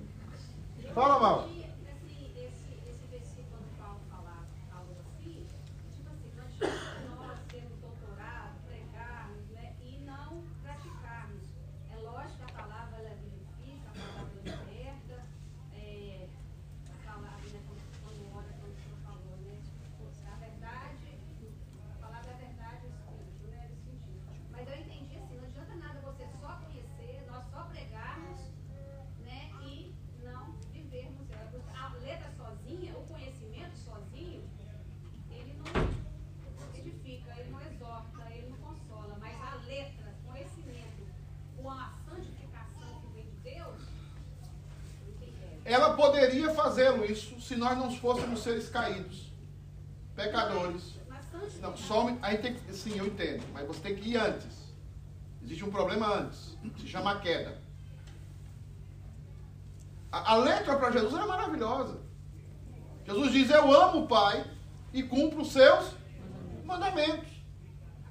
[0.95, 1.49] Fala, Mauro.
[1.51, 5.47] E, assim, esse, esse versículo do Paulo falar algo assim,
[5.95, 11.43] tipo assim, não adianta nós termos doutorado, pregarmos, né, e não praticarmos.
[11.93, 15.17] É lógico que a palavra ela vivifica, a palavra liberta,
[15.75, 16.29] é,
[16.89, 20.03] a palavra, né, quando, quando ora, quando o senhor falou, né, tipo,
[20.33, 21.09] a verdade,
[21.93, 24.25] a palavra é a verdade, o espírito, né, nesse sentido.
[24.51, 28.41] Mas eu entendi assim, não adianta nada você só conhecer, nós só pregarmos,
[29.25, 31.49] né, e não vivermos ela.
[31.79, 34.43] A letra sozinha, o conhecimento sozinho,
[35.31, 35.67] ele não
[36.75, 41.07] edifica, ele não exorta, ele não consola, mas a letra, conhecimento,
[41.57, 43.83] com a santificação que vem de Deus,
[45.07, 45.63] não tem jeito.
[45.65, 49.33] Ela poderia fazê-lo isso se nós não fôssemos seres caídos,
[50.17, 50.99] pecadores.
[51.61, 54.75] Não, só a gente tem que, sim, eu entendo, mas você tem que ir antes.
[55.43, 57.63] Existe um problema antes, se chama queda.
[60.11, 62.01] A, a letra para Jesus era maravilhosa.
[63.07, 64.45] Jesus diz: Eu amo o Pai
[64.93, 65.93] e cumpro os seus
[66.65, 67.29] mandamentos.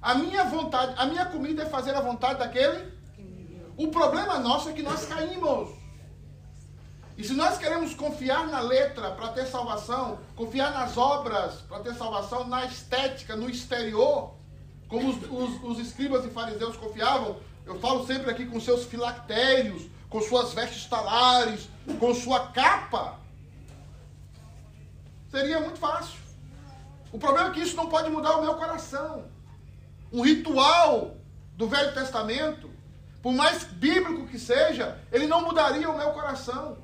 [0.00, 2.96] A minha vontade, a minha comida é fazer a vontade daquele.
[3.76, 5.77] O problema nosso é que nós caímos.
[7.18, 11.94] E se nós queremos confiar na letra para ter salvação, confiar nas obras para ter
[11.94, 14.34] salvação, na estética, no exterior,
[14.88, 19.82] como os, os- os escribas e fariseus confiavam, eu falo sempre aqui com seus filactérios,
[20.08, 23.18] com suas vestes talares, com sua capa,
[25.30, 26.18] seria muito fácil.
[27.12, 29.24] O problema é que isso não pode mudar o meu coração.
[30.12, 31.16] Um ritual
[31.56, 32.70] do Velho Testamento,
[33.22, 36.78] por mais bíblico que seja, ele não mudaria o meu coração.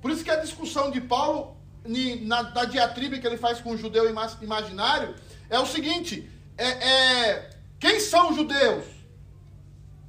[0.00, 3.76] Por isso que a discussão de Paulo, na, na diatribe que ele faz com o
[3.76, 5.14] judeu ima- imaginário,
[5.50, 8.84] é o seguinte: é, é, quem são os judeus?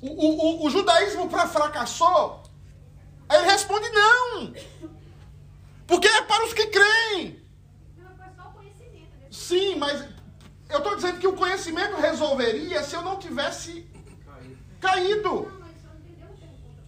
[0.02, 2.44] O, o- o- o judaísmo fra- fracassou?
[3.30, 4.54] Aí ele responde: não.
[5.88, 7.42] Porque é para os que creem.
[9.32, 10.02] Sim, mas
[10.70, 13.88] eu estou dizendo que o conhecimento resolveria se eu não tivesse
[14.82, 15.32] caído.
[15.44, 16.82] Não, mas só não entendeu a pergunta,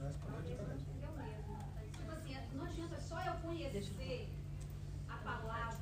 [0.00, 0.30] pastor.
[0.32, 1.58] Talvez não entendeu mesmo.
[1.92, 4.28] Tipo assim, não adianta só eu conhecer
[5.08, 5.76] a palavra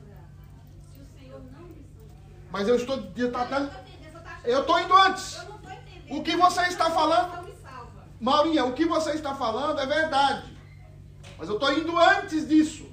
[0.94, 2.43] se o Senhor não me santificar.
[2.54, 3.68] Mas eu estou tá
[4.44, 5.40] Eu estou indo antes.
[6.08, 7.52] O que você está falando-.
[8.20, 10.56] Maurinha, o que você está falando é verdade.
[11.36, 12.86] Mas eu estou indo antes disso.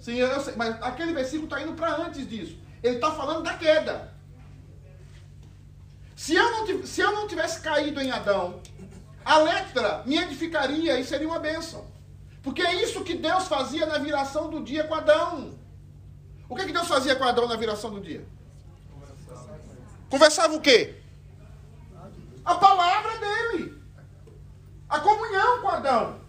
[0.00, 2.56] Sim, eu sei, mas aquele versículo está indo para antes disso.
[2.82, 4.14] Ele está falando da queda.
[6.16, 8.58] Se eu, não, se eu não tivesse caído em Adão,
[9.22, 11.86] a letra me edificaria e seria uma bênção.
[12.42, 15.62] Porque é isso que Deus fazia na viração do dia com Adão.
[16.48, 18.26] O que, que Deus fazia com Adão na viração do dia?
[20.10, 21.02] Conversava o quê?
[22.44, 23.82] A palavra dele.
[24.88, 26.24] A comunhão com Adão.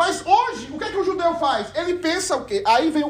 [0.00, 1.74] Mas hoje, o que, é que o judeu faz?
[1.74, 2.62] Ele pensa o quê?
[2.66, 3.04] Aí vem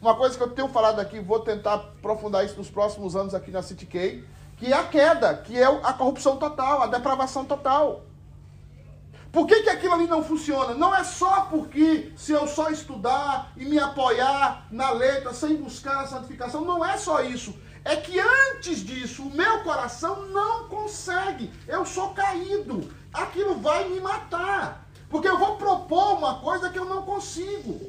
[0.00, 3.50] uma coisa que eu tenho falado aqui, vou tentar aprofundar isso nos próximos anos aqui
[3.50, 4.22] na City K,
[4.58, 8.02] que é a queda, que é a corrupção total, a depravação total.
[9.34, 10.74] Por que, que aquilo ali não funciona?
[10.74, 16.04] Não é só porque se eu só estudar e me apoiar na letra sem buscar
[16.04, 17.52] a santificação, não é só isso.
[17.84, 21.52] É que antes disso, o meu coração não consegue.
[21.66, 22.88] Eu sou caído.
[23.12, 24.86] Aquilo vai me matar.
[25.10, 27.80] Porque eu vou propor uma coisa que eu não consigo.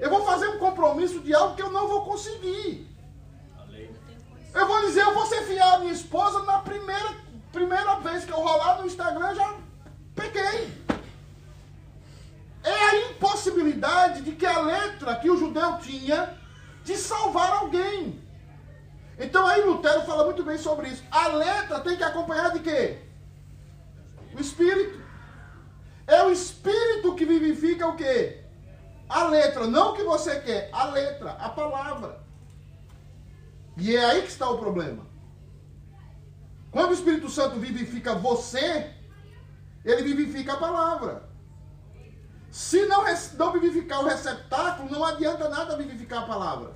[0.00, 2.88] Eu vou fazer um compromisso de algo que eu não vou conseguir.
[4.54, 7.16] Eu vou dizer, eu vou ser fiel à minha esposa na primeira,
[7.50, 9.54] primeira vez que eu rolar no Instagram, já
[10.14, 10.83] peguei.
[14.22, 16.38] De que a letra que o judeu tinha
[16.84, 18.22] de salvar alguém.
[19.18, 21.02] Então aí Lutero fala muito bem sobre isso.
[21.10, 22.98] A letra tem que acompanhar de quê?
[24.36, 25.02] O espírito.
[26.06, 28.44] É o espírito que vivifica o quê?
[29.08, 32.24] A letra, não o que você quer, a letra, a palavra.
[33.76, 35.06] E é aí que está o problema.
[36.70, 38.90] Quando o Espírito Santo vivifica você,
[39.84, 41.28] ele vivifica a palavra.
[42.54, 43.02] Se não,
[43.36, 46.72] não vivificar o receptáculo, não adianta nada vivificar a palavra.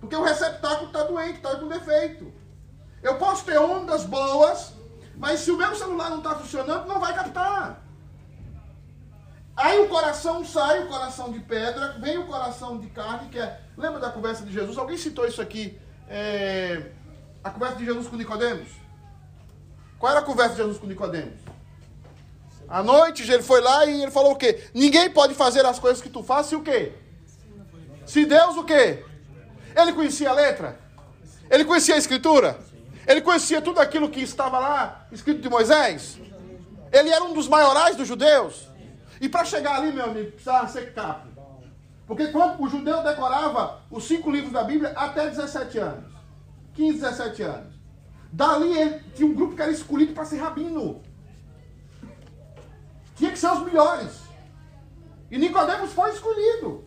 [0.00, 2.32] Porque o receptáculo está doente, está com defeito.
[3.02, 4.72] Eu posso ter ondas boas,
[5.16, 7.82] mas se o meu celular não está funcionando, não vai captar.
[9.54, 13.60] Aí o coração sai, o coração de pedra, vem o coração de carne, que é.
[13.76, 14.78] Lembra da conversa de Jesus?
[14.78, 15.78] Alguém citou isso aqui?
[16.08, 16.90] É,
[17.44, 18.70] a conversa de Jesus com Nicodemos?
[19.98, 21.47] Qual era a conversa de Jesus com Nicodemos?
[22.68, 24.68] À noite, ele foi lá e ele falou o quê?
[24.74, 26.92] Ninguém pode fazer as coisas que tu fazes se o quê?
[28.04, 29.04] Se Deus o quê?
[29.74, 30.78] Ele conhecia a letra?
[31.50, 32.58] Ele conhecia a escritura?
[33.06, 36.18] Ele conhecia tudo aquilo que estava lá, escrito de Moisés?
[36.92, 38.68] Ele era um dos maiorais dos judeus?
[39.20, 41.26] E para chegar ali, meu amigo, precisava ser capo.
[42.06, 46.12] Porque quando o judeu decorava os cinco livros da Bíblia até 17 anos.
[46.74, 47.74] 15, 17 anos.
[48.32, 51.02] Dali ele tinha um grupo que era escolhido para ser rabino.
[53.18, 54.20] Tinha que ser os melhores.
[55.30, 56.84] E Nicodemos foi escolhido.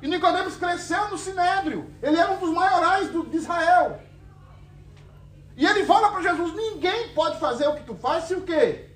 [0.00, 1.92] E Nicodemos cresceu no Sinédrio.
[2.02, 4.00] Ele era um dos maiorais do, de Israel.
[5.56, 8.86] E ele fala para Jesus: ninguém pode fazer o que tu faz se o quê?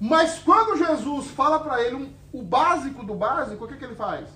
[0.00, 3.94] Mas quando Jesus fala para ele um, o básico do básico, o que, que ele
[3.94, 4.28] faz?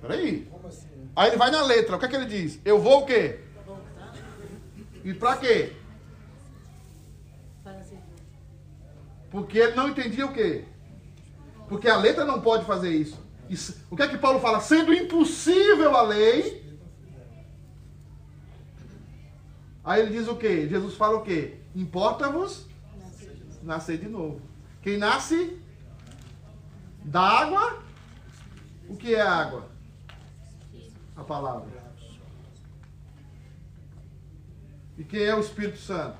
[0.00, 0.50] Peraí.
[1.16, 2.60] Aí ele vai na letra, o que, que ele diz?
[2.64, 3.40] Eu vou o quê?
[5.04, 5.74] E para quê?
[9.32, 10.66] Porque ele não entendia o quê?
[11.66, 13.18] Porque a letra não pode fazer isso.
[13.48, 13.82] isso.
[13.90, 14.60] O que é que Paulo fala?
[14.60, 16.62] Sendo impossível a lei.
[19.82, 20.68] Aí ele diz o quê?
[20.68, 21.56] Jesus fala o quê?
[21.74, 22.66] Importa-vos
[23.62, 24.40] nascer de novo.
[24.82, 25.58] Quem nasce
[27.04, 27.82] da água,
[28.88, 29.66] o que é água?
[31.16, 31.70] A palavra.
[34.98, 36.18] E quem é o Espírito Santo?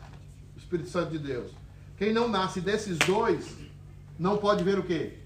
[0.57, 1.62] O Espírito Santo de Deus.
[2.03, 3.57] Quem não nasce desses dois,
[4.19, 5.21] não pode ver o quê?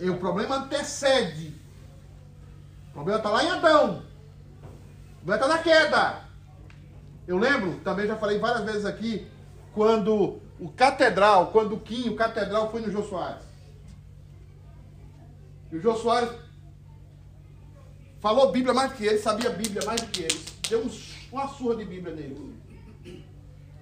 [0.00, 1.54] E o problema antecede.
[2.88, 4.02] O problema está lá em Adão.
[5.12, 6.24] O problema está na queda.
[7.24, 9.28] Eu lembro, também já falei várias vezes aqui,
[9.72, 13.44] quando o Catedral, quando o Kim, o Catedral foi no Jô Soares.
[15.70, 16.32] E o Jô Soares
[18.18, 20.40] falou Bíblia mais do que ele, sabia Bíblia mais do que ele.
[20.68, 20.90] Deu um,
[21.30, 22.59] uma surra de Bíblia nele.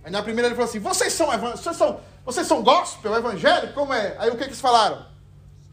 [0.08, 3.74] Aí na primeira ele falou assim: vocês são, vocês são, vocês são gospel, evangélico?
[3.74, 4.16] Como é?
[4.18, 5.04] Aí o que, que eles falaram?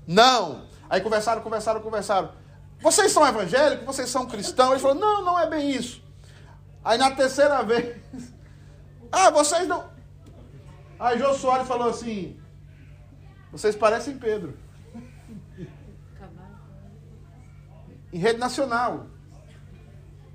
[0.06, 0.66] Não.
[0.90, 2.32] Aí conversaram, conversaram, conversaram.
[2.82, 3.86] Vocês são evangélicos?
[3.86, 4.72] Vocês são cristãos?
[4.72, 6.04] Ele falou: não, não é bem isso.
[6.84, 7.98] Aí na terceira vez,
[9.10, 9.90] ah, vocês não.
[11.00, 12.38] Aí Jô Soares falou assim:
[13.54, 14.58] vocês parecem Pedro.
[18.12, 19.08] Em rede nacional.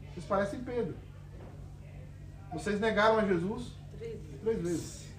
[0.09, 0.97] Vocês parecem Pedro.
[2.51, 3.79] Vocês negaram a Jesus
[4.43, 5.11] três vezes.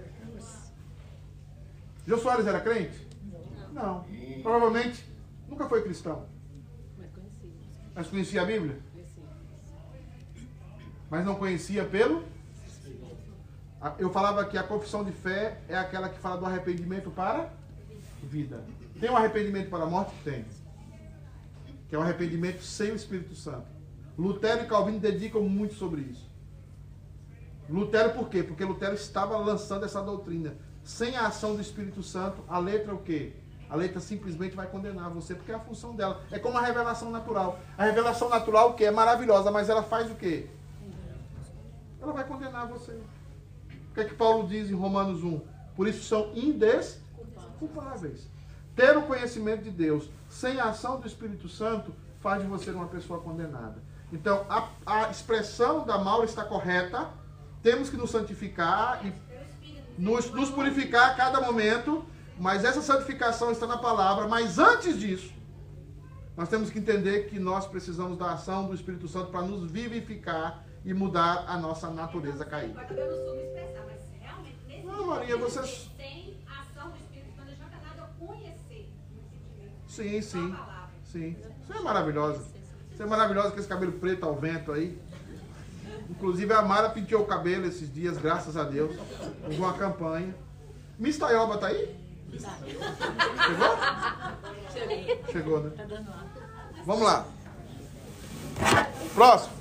[2.08, 3.08] Jô Soares era crente?
[3.72, 4.06] Não.
[4.42, 5.06] Provavelmente
[5.48, 6.26] nunca foi cristão.
[7.94, 8.80] Mas conhecia a Bíblia?
[11.10, 12.24] Mas não conhecia pelo?
[14.00, 17.52] Eu falava que a confissão de fé é aquela que fala do arrependimento para
[18.24, 18.64] vida.
[19.00, 20.14] Tem um arrependimento para a morte?
[20.24, 20.46] Tem.
[21.90, 23.68] Que é um arrependimento sem o Espírito Santo.
[24.18, 26.31] Lutero e Calvino dedicam muito sobre isso.
[27.72, 28.44] Lutero por quê?
[28.44, 30.54] Porque Lutero estava lançando essa doutrina.
[30.84, 33.34] Sem a ação do Espírito Santo, a letra é o quê?
[33.70, 36.22] A letra simplesmente vai condenar você, porque é a função dela.
[36.30, 37.60] É como a revelação natural.
[37.78, 40.50] A revelação natural, o que é maravilhosa, mas ela faz o quê?
[42.02, 42.92] Ela vai condenar você.
[42.92, 45.40] O que é que Paulo diz em Romanos 1?
[45.76, 48.28] Por isso são indesculpáveis.
[48.76, 52.88] Ter o conhecimento de Deus sem a ação do Espírito Santo faz de você uma
[52.88, 53.82] pessoa condenada.
[54.12, 57.10] Então, a, a expressão da Maura está correta.
[57.62, 59.14] Temos que nos santificar e
[59.98, 62.06] nos, nos purificar a cada momento.
[62.38, 64.28] Mas essa santificação está na palavra.
[64.28, 65.32] Mas antes disso,
[66.36, 70.64] nós temos que entender que nós precisamos da ação do Espírito Santo para nos vivificar
[70.84, 72.88] e mudar a nossa natureza caída.
[74.84, 75.60] Não, Maria, você.
[75.98, 78.90] Tem ação do Espírito Santo, adianta nada conhecer
[79.88, 80.56] Sim, sim.
[81.04, 81.38] Sim.
[81.66, 82.44] Você é maravilhosa.
[82.92, 85.00] Você é maravilhosa com esse cabelo preto ao vento aí.
[86.12, 88.96] Inclusive a Mara pintou o cabelo esses dias, graças a Deus.
[89.44, 90.36] Houve uma campanha.
[91.00, 91.96] Miss Taioba tá aí?
[94.76, 95.32] Chegou?
[95.32, 95.72] Chegou, né?
[96.86, 97.26] Vamos lá.
[99.16, 99.54] Próximo.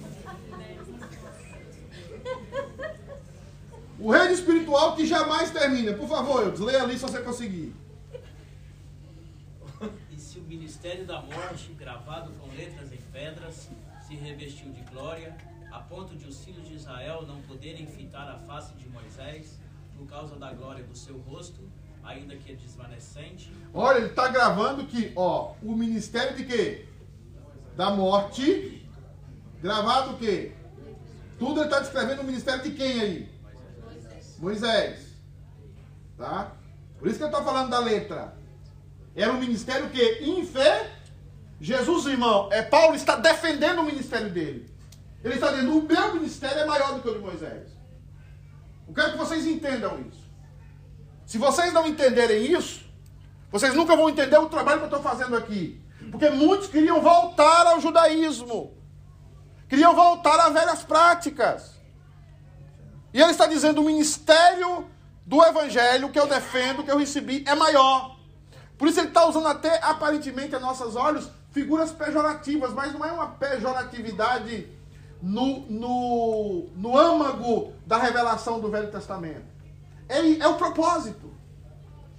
[3.99, 5.93] O reino espiritual que jamais termina.
[5.93, 7.75] Por favor, eu leia ali se você conseguir.
[10.11, 13.69] E se o ministério da morte, gravado com letras em pedras,
[14.07, 15.37] se revestiu de glória,
[15.71, 19.59] a ponto de os filhos de Israel não poderem fitar a face de Moisés,
[19.97, 21.61] por causa da glória do seu rosto,
[22.03, 23.53] ainda que desvanecente.
[23.73, 26.87] Olha, ele está gravando que, ó, o ministério de quê?
[27.77, 28.89] Da morte.
[29.61, 30.53] Gravado o quê?
[31.39, 33.29] Tudo ele está descrevendo o ministério de quem aí?
[34.39, 35.11] Moisés.
[36.17, 36.53] Tá?
[36.99, 38.35] Por isso que eu estou falando da letra.
[39.15, 40.91] Era um ministério que, em fé,
[41.61, 44.71] Jesus, irmão, é Paulo está defendendo o ministério dele.
[45.23, 47.71] Ele está dizendo: o meu ministério é maior do que o de Moisés.
[48.89, 50.29] Eu quero que vocês entendam isso.
[51.27, 52.85] Se vocês não entenderem isso,
[53.53, 55.81] vocês nunca vão entender o trabalho que eu estou fazendo aqui.
[56.11, 58.77] Porque muitos queriam voltar ao judaísmo,
[59.69, 61.79] queriam voltar às velhas práticas.
[63.13, 64.89] E ele está dizendo: o ministério
[65.27, 68.17] do evangelho que eu defendo, que eu recebi, é maior.
[68.77, 73.13] Por isso ele está usando até aparentemente a nossos olhos figuras pejorativas, mas não é
[73.13, 74.69] uma pejoratividade
[75.23, 79.45] no, no, no âmago da revelação do Velho Testamento.
[80.09, 81.31] É, é o propósito.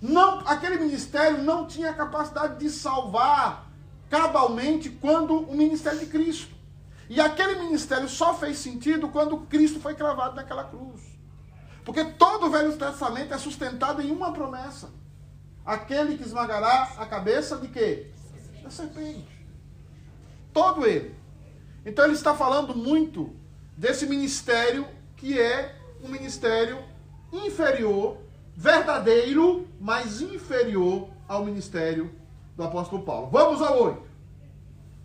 [0.01, 3.69] Não, aquele ministério não tinha capacidade de salvar
[4.09, 6.53] cabalmente quando o ministério de Cristo.
[7.09, 11.01] E aquele ministério só fez sentido quando Cristo foi cravado naquela cruz.
[11.83, 14.89] Porque todo o Velho Testamento é sustentado em uma promessa.
[15.65, 18.11] Aquele que esmagará a cabeça de quê?
[18.63, 19.27] Da serpente.
[20.53, 21.15] Todo ele.
[21.85, 23.35] Então ele está falando muito
[23.75, 26.83] desse ministério que é um ministério
[27.31, 28.17] inferior,
[28.55, 32.11] verdadeiro, mas inferior ao ministério
[32.55, 33.29] do apóstolo Paulo.
[33.31, 34.11] Vamos ao 8.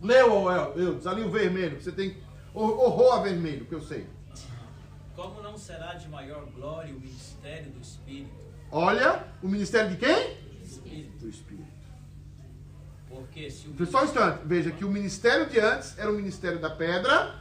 [0.03, 1.81] Leu, eu, ali o vermelho.
[1.81, 2.17] Você tem
[2.53, 4.07] horror a vermelho, que eu sei.
[5.15, 8.47] Como não será de maior glória o ministério do Espírito?
[8.71, 10.37] Olha, o ministério de quem?
[10.63, 11.19] Espírito.
[11.19, 11.66] Do Espírito.
[13.37, 16.59] Porque se o Só um instante, veja que o ministério de antes era o ministério
[16.59, 17.35] da pedra,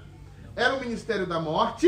[0.53, 1.87] era o ministério da morte,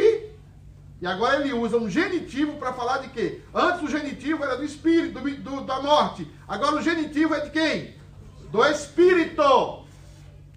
[1.02, 3.42] e agora ele usa um genitivo para falar de quê?
[3.54, 6.26] Antes o genitivo era do espírito, do, do, da morte.
[6.48, 7.96] Agora o genitivo é de quem?
[8.50, 9.86] Do espírito.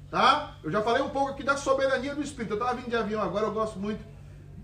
[0.08, 0.56] Tá?
[0.62, 2.54] Eu já falei um pouco aqui da soberania do espírito.
[2.54, 4.00] Eu estava vindo de avião agora, eu gosto muito.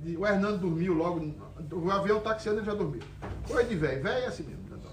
[0.00, 1.34] De, o Hernando dormiu logo.
[1.72, 3.02] O avião taxiando ele já dormiu.
[3.46, 4.62] Foi de velho, velho é assim mesmo.
[4.70, 4.90] né,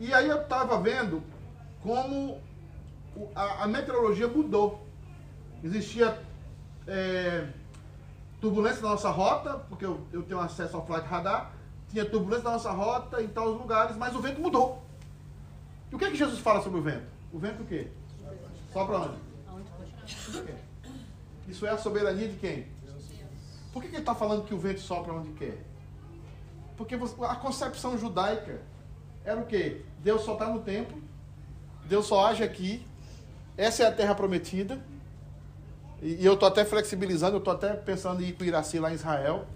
[0.00, 1.22] E aí eu estava vendo
[1.80, 2.40] como
[3.34, 4.86] a, a meteorologia mudou.
[5.62, 6.18] Existia
[6.86, 7.46] é,
[8.40, 11.52] turbulência na nossa rota, porque eu, eu tenho acesso ao flight radar.
[11.88, 14.82] Tinha turbulência na nossa rota em tais lugares, mas o vento mudou.
[15.90, 17.06] E o que, é que Jesus fala sobre o vento?
[17.32, 17.88] O vento o quê?
[18.72, 19.16] Sopra onde?
[20.32, 20.54] Por quê?
[21.46, 22.66] Isso é a soberania de quem?
[23.72, 25.58] Por que, ele está falando que o vento sopra onde quer?
[26.76, 28.60] Porque a concepção judaica
[29.24, 29.82] era o quê?
[29.98, 31.00] Deus só está no templo,
[31.86, 32.86] Deus só age aqui,
[33.56, 34.78] essa é a terra prometida,
[36.00, 38.90] e, e eu estou até flexibilizando, eu estou até pensando em ir para Iraci lá
[38.90, 39.46] em Israel,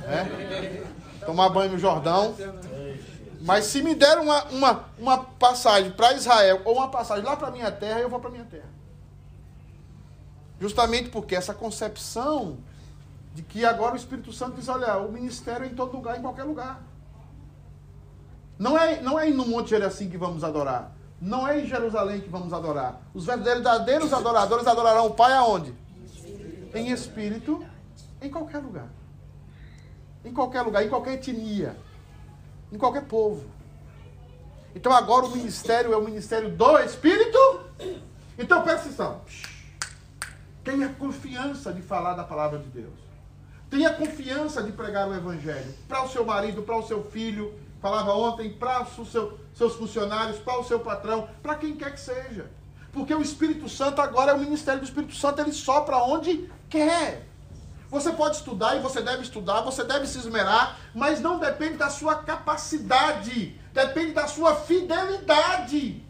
[0.00, 0.84] né?
[1.24, 2.34] tomar banho no Jordão.
[3.40, 7.50] Mas se me der uma, uma, uma passagem para Israel ou uma passagem lá para
[7.50, 8.76] minha terra, eu vou para minha terra.
[10.60, 12.58] Justamente porque essa concepção
[13.34, 16.22] de que agora o Espírito Santo diz, olha, o ministério é em todo lugar, em
[16.22, 16.82] qualquer lugar.
[18.58, 20.95] Não é, não é no Monte Gerazim que vamos adorar.
[21.20, 23.00] Não é em Jerusalém que vamos adorar.
[23.14, 25.74] Os verdadeiros adoradores adorarão o Pai aonde?
[26.74, 27.64] Em espírito,
[28.20, 28.88] em qualquer lugar.
[30.24, 31.76] Em qualquer lugar, em qualquer etnia,
[32.70, 33.44] em qualquer povo.
[34.74, 37.38] Então agora o ministério é o ministério do Espírito.
[38.38, 39.22] Então presta atenção.
[40.62, 42.92] Tenha confiança de falar da palavra de Deus.
[43.70, 47.54] Tenha confiança de pregar o evangelho para o seu marido, para o seu filho,
[47.86, 52.00] falava ontem, para os seu, seus funcionários, para o seu patrão, para quem quer que
[52.00, 52.50] seja.
[52.92, 57.24] Porque o Espírito Santo agora é o ministério do Espírito Santo, ele sopra onde quer.
[57.88, 61.88] Você pode estudar e você deve estudar, você deve se esmerar, mas não depende da
[61.88, 66.04] sua capacidade, depende da sua fidelidade.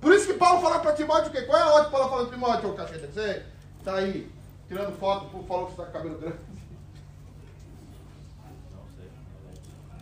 [0.00, 1.42] Por isso que Paulo fala para Timóteo o quê?
[1.42, 3.08] Qual é a ordem que Paulo fala para Timóteo, ô cacheta?
[3.12, 3.44] Você
[3.80, 4.30] está aí
[4.68, 6.59] tirando foto, falou que você está com cabelo grande.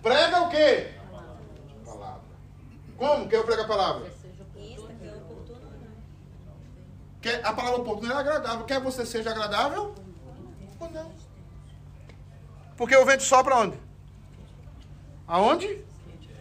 [0.03, 0.93] Prega o quê?
[1.85, 2.23] Palavra.
[2.97, 4.13] Como que eu prego a palavra?
[7.21, 8.65] Quer, a palavra oportuna é agradável.
[8.65, 9.95] Quer você seja agradável?
[10.81, 11.13] Ou não?
[12.77, 13.77] Porque o vento sopra onde?
[15.27, 15.85] Aonde?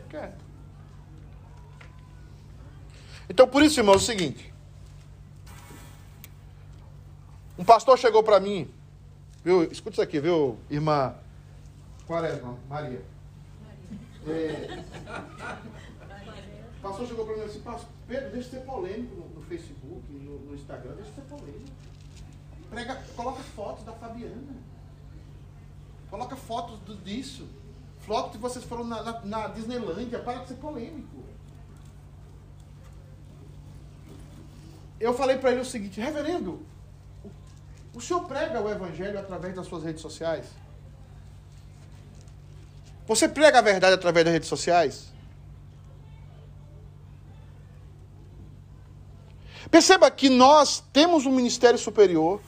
[0.10, 0.36] Quer.
[3.30, 4.54] Então, por isso, irmão, é o seguinte.
[7.58, 8.72] Um pastor chegou para mim,
[9.44, 9.64] viu?
[9.64, 11.16] Escuta isso aqui, viu, irmã
[12.08, 13.02] Quaresma, Maria.
[14.30, 14.84] É,
[16.78, 20.12] o pastor chegou para mim assim, pastor, Pedro, deixa de ser polêmico no, no Facebook,
[20.12, 21.72] no, no Instagram, deixa de ser polêmico.
[22.70, 24.56] Prega, coloca fotos da Fabiana.
[26.10, 27.48] Coloca fotos do, disso.
[28.00, 31.24] Fotos que vocês foram na, na, na Disneylândia, para de ser polêmico.
[35.00, 36.66] Eu falei para ele o seguinte, reverendo,
[37.94, 40.48] o senhor prega o evangelho através das suas redes sociais?
[43.08, 45.08] Você prega a verdade através das redes sociais?
[49.72, 52.42] Perceba que nós temos um ministério superior,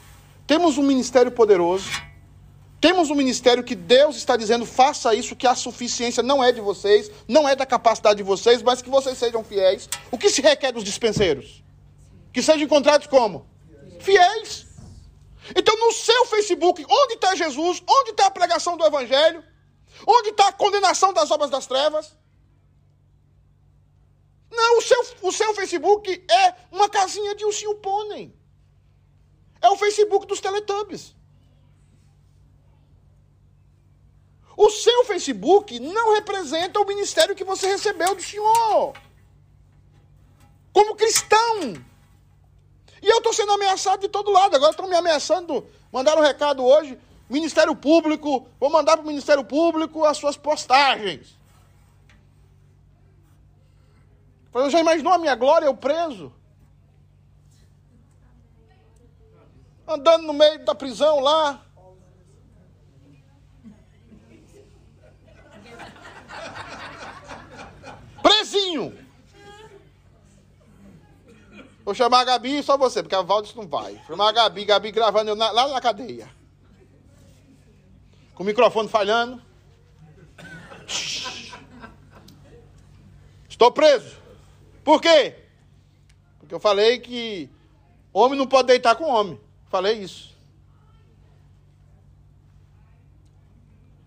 [0.45, 1.89] temos um ministério poderoso,
[2.82, 6.60] temos um ministério que Deus está dizendo: faça isso, que a suficiência não é de
[6.62, 9.88] vocês, não é da capacidade de vocês, mas que vocês sejam fiéis.
[10.12, 11.64] O que se requer dos dispenseiros?
[12.34, 13.45] Que sejam encontrados como?
[13.99, 14.66] Fiéis.
[15.55, 17.82] Então, no seu Facebook, onde está Jesus?
[17.88, 19.43] Onde está a pregação do Evangelho?
[20.06, 22.16] Onde está a condenação das obras das trevas?
[24.52, 28.34] Não, o seu, o seu Facebook é uma casinha de ursinho pônei.
[29.62, 31.16] É o Facebook dos Teletubbies.
[34.56, 38.93] O seu Facebook não representa o ministério que você recebeu do Senhor.
[40.74, 41.74] Como cristão.
[43.02, 44.56] E eu estou sendo ameaçado de todo lado.
[44.56, 45.66] Agora estão me ameaçando.
[45.91, 47.00] Mandaram um recado hoje.
[47.30, 48.48] Ministério Público.
[48.60, 51.38] Vou mandar para o Ministério Público as suas postagens.
[54.54, 56.34] Eu já imaginou a minha glória, eu preso?
[59.88, 61.64] Andando no meio da prisão lá.
[68.24, 68.98] Presinho.
[71.86, 73.94] Vou chamar a Gabi só você, porque a Valdis não vai.
[73.94, 76.39] Vou chamar a Gabi, Gabi gravando eu na, lá na cadeia.
[78.40, 79.42] Com o microfone falhando.
[83.50, 84.16] Estou preso.
[84.82, 85.36] Por quê?
[86.40, 87.50] Porque eu falei que
[88.14, 89.38] homem não pode deitar com homem.
[89.70, 90.34] Falei isso.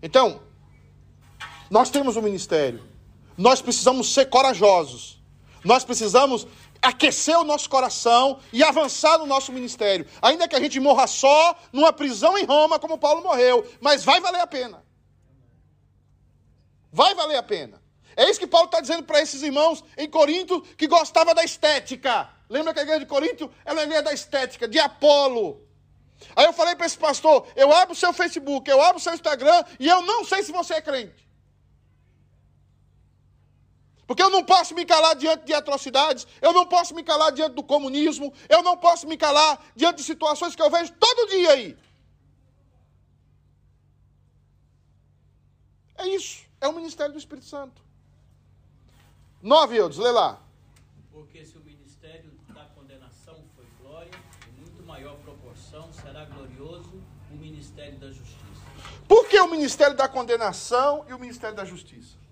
[0.01, 0.41] Então,
[1.69, 2.83] nós temos um ministério.
[3.37, 5.21] Nós precisamos ser corajosos.
[5.63, 6.47] Nós precisamos
[6.83, 10.05] aquecer o nosso coração e avançar no nosso ministério.
[10.21, 13.65] Ainda que a gente morra só numa prisão em Roma, como Paulo morreu.
[13.79, 14.83] Mas vai valer a pena.
[16.91, 17.81] Vai valer a pena.
[18.15, 22.29] É isso que Paulo está dizendo para esses irmãos em Corinto que gostava da estética.
[22.49, 25.65] Lembra que a igreja de Corinto ela é da estética, de Apolo.
[26.35, 29.13] Aí eu falei para esse pastor: eu abro o seu Facebook, eu abro o seu
[29.13, 31.22] Instagram e eu não sei se você é crente.
[34.05, 37.53] Porque eu não posso me calar diante de atrocidades, eu não posso me calar diante
[37.53, 41.51] do comunismo, eu não posso me calar diante de situações que eu vejo todo dia
[41.51, 41.77] aí.
[45.95, 47.81] É isso, é o ministério do Espírito Santo.
[49.41, 50.39] Nove, Eudes, lê lá.
[51.11, 54.11] Porque se o ministério da condenação foi glória,
[54.47, 57.01] em muito maior proporção será glorioso
[57.31, 58.43] o ministério da justiça.
[59.07, 62.22] Por que o ministério da condenação e o ministério da justiça?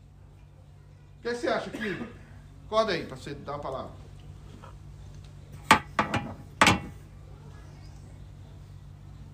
[1.21, 2.07] O que você acha, filho?
[2.65, 3.91] Acorda aí, para você dar a palavra.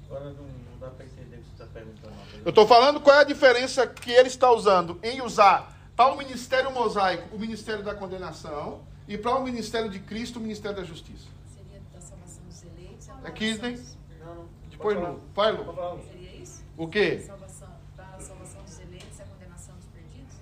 [0.05, 2.13] Agora não, não dá para entender o que você está perguntando.
[2.13, 2.41] não.
[2.43, 6.17] Eu estou falando qual é a diferença que ele está usando em usar para o
[6.17, 10.83] ministério mosaico o ministério da condenação e para o ministério de Cristo o ministério da
[10.83, 11.27] justiça.
[11.55, 13.07] Seria da salvação dos eleitos.
[13.23, 13.79] É Kisney?
[14.19, 14.49] Não, não.
[14.69, 15.21] Depois Lu.
[15.33, 16.03] falar, Lu.
[16.03, 16.63] Seria isso?
[16.75, 17.19] O quê?
[17.25, 20.35] Salvação, da salvação dos eleitos e a condenação dos perdidos?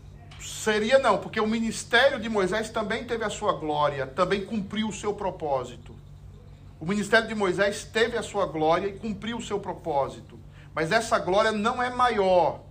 [0.66, 4.92] Seria não, porque o ministério de Moisés também teve a sua glória, também cumpriu o
[4.92, 5.96] seu propósito.
[6.80, 10.40] O ministério de Moisés teve a sua glória e cumpriu o seu propósito.
[10.74, 12.62] Mas essa glória não é maior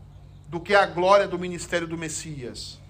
[0.49, 2.81] do que a glória do ministério do Messias.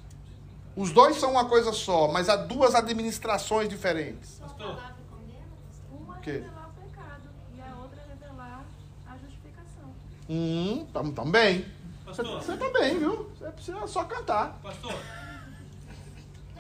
[0.75, 4.39] Os dois são uma coisa só, mas há duas administrações diferentes.
[4.41, 4.81] Pastor,
[5.93, 8.65] Uma é revelar o pecado e a outra é revelar
[9.07, 9.93] a justificação.
[10.31, 11.67] Hum, tam- também.
[12.15, 13.25] Você, pastor, você também, viu?
[13.31, 14.59] Você precisa só cantar.
[14.63, 14.95] pastor,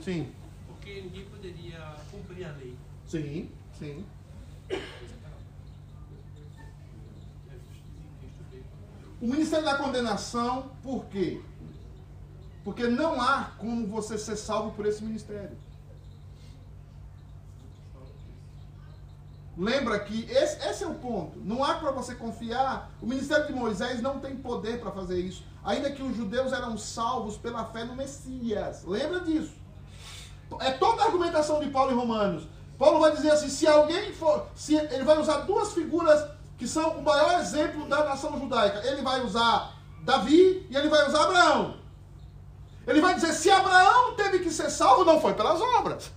[0.03, 0.33] Sim,
[0.67, 2.77] porque ninguém poderia cumprir a lei.
[3.07, 4.05] sim, sim.
[9.21, 11.41] O ministério da condenação, por quê?
[12.63, 15.57] Porque não há como você ser salvo por esse ministério.
[19.57, 21.39] Lembra que esse, esse é o ponto.
[21.39, 22.91] Não há para você confiar.
[23.01, 25.45] O ministério de Moisés não tem poder para fazer isso.
[25.63, 28.85] Ainda que os judeus eram salvos pela fé no Messias.
[28.85, 29.53] Lembra disso?
[30.61, 32.49] É toda a argumentação de Paulo em Romanos.
[32.77, 34.47] Paulo vai dizer assim: se alguém for.
[34.55, 36.29] Se ele vai usar duas figuras
[36.59, 38.87] que são o maior exemplo da nação judaica.
[38.87, 41.77] Ele vai usar Davi e ele vai usar Abraão.
[42.87, 46.11] Ele vai dizer: se Abraão teve que ser salvo, não foi pelas obras.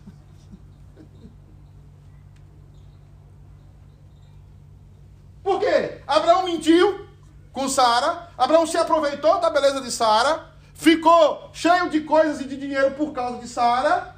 [5.48, 6.02] Por quê?
[6.06, 7.08] Abraão mentiu
[7.54, 12.58] com Sara, Abraão se aproveitou da beleza de Sara, ficou cheio de coisas e de
[12.58, 14.14] dinheiro por causa de Sara.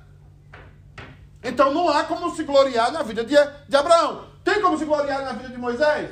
[1.43, 3.35] Então não há como se gloriar na vida de,
[3.67, 4.25] de Abraão.
[4.43, 6.09] Tem como se gloriar na vida de Moisés?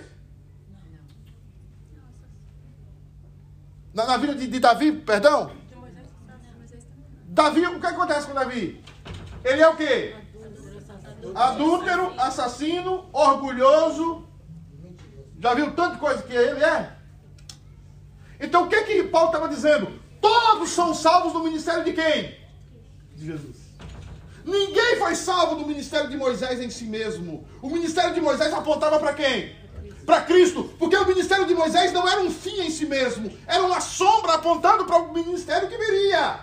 [3.96, 5.52] Na, na vida de, de Davi, perdão?
[7.24, 8.84] Davi, o que acontece com Davi?
[9.44, 10.16] Ele é o quê?
[11.34, 14.27] Adúltero, assassino, orgulhoso.
[15.40, 16.92] Já viu tanta coisa que ele é?
[18.40, 20.00] Então o que que Paulo estava dizendo?
[20.22, 22.36] Todos são salvos no ministério de quem?
[23.16, 23.58] De Jesus.
[24.44, 27.48] Ninguém foi salvo do ministério de Moisés em si mesmo.
[27.62, 29.56] O ministério de Moisés apontava para quem?
[30.06, 30.64] Para Cristo.
[30.80, 33.32] Porque o ministério de Moisés não era um fim em si mesmo.
[33.46, 36.40] Era uma sombra apontando para o ministério que viria.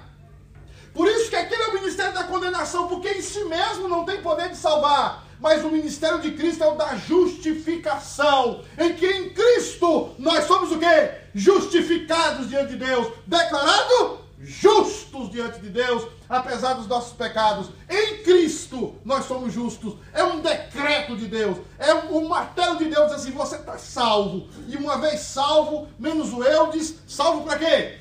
[0.93, 4.21] Por isso que aquele é o ministério da condenação, porque em si mesmo não tem
[4.21, 5.24] poder de salvar.
[5.45, 10.73] Mas o ministério de Cristo é o da justificação, em que em Cristo nós somos
[10.73, 11.11] o quê?
[11.35, 17.69] Justificados diante de Deus, declarado justos diante de Deus, apesar dos nossos pecados.
[17.91, 19.97] Em Cristo nós somos justos.
[20.15, 21.59] É um decreto de Deus.
[21.79, 24.49] É um, martelo de Deus assim, você está salvo.
[24.67, 27.99] E uma vez salvo, menos o eu diz, salvo para quê?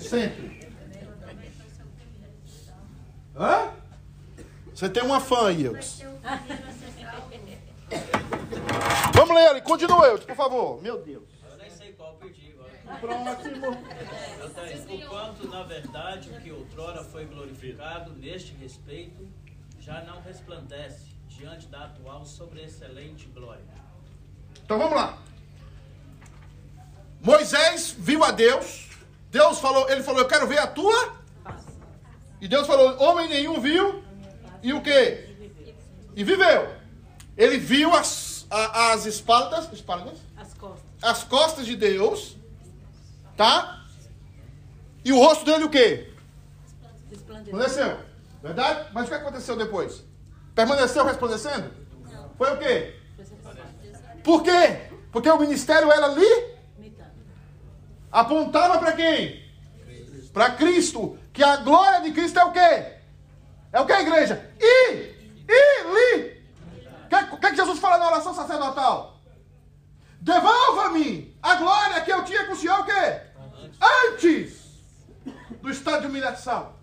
[0.00, 0.68] Sempre.
[3.36, 3.81] Hã?
[4.82, 6.02] Você tem uma fã aí, Eudes.
[9.14, 10.82] Vamos ler ali, continua, Eudes, por favor.
[10.82, 11.22] Meu Deus.
[11.48, 12.98] Eu nem sei qual perdi agora.
[12.98, 13.76] Próximo.
[14.88, 19.28] Porquanto, na verdade, o que outrora foi glorificado neste respeito,
[19.78, 23.62] já não resplandece diante da atual sobreexcelente glória.
[24.64, 25.16] Então vamos lá.
[27.20, 28.88] Moisés viu a Deus.
[29.30, 31.14] Deus falou, ele falou, eu quero ver a tua.
[32.40, 34.10] E Deus falou, homem nenhum viu.
[34.62, 35.28] E o quê?
[36.14, 36.68] E viveu.
[37.36, 40.82] Ele viu as, a- as espaldas, espaldas, As costas.
[41.02, 42.36] as costas de Deus,
[43.36, 43.84] tá?
[45.04, 46.10] E o rosto dele o quê?
[47.10, 47.98] Resplandeceu.
[48.42, 48.90] Verdade?
[48.92, 50.04] Mas o que aconteceu depois?
[50.54, 51.70] Permaneceu resplandecendo?
[52.36, 52.96] Foi o quê?
[54.22, 54.88] Por quê?
[55.10, 56.52] Porque o ministério era ali
[58.10, 59.42] apontava para quem?
[60.32, 61.18] Para Cristo.
[61.32, 62.91] Que a glória de Cristo é o quê?
[63.72, 64.52] É o que, igreja?
[64.60, 64.92] E,
[65.48, 66.42] e, li.
[67.04, 69.18] O que, que que Jesus fala na oração sacerdotal?
[70.20, 73.20] Devolva-me a glória que eu tinha com o Senhor, o quê?
[74.12, 74.62] Antes
[75.60, 76.74] do estado de humilhação.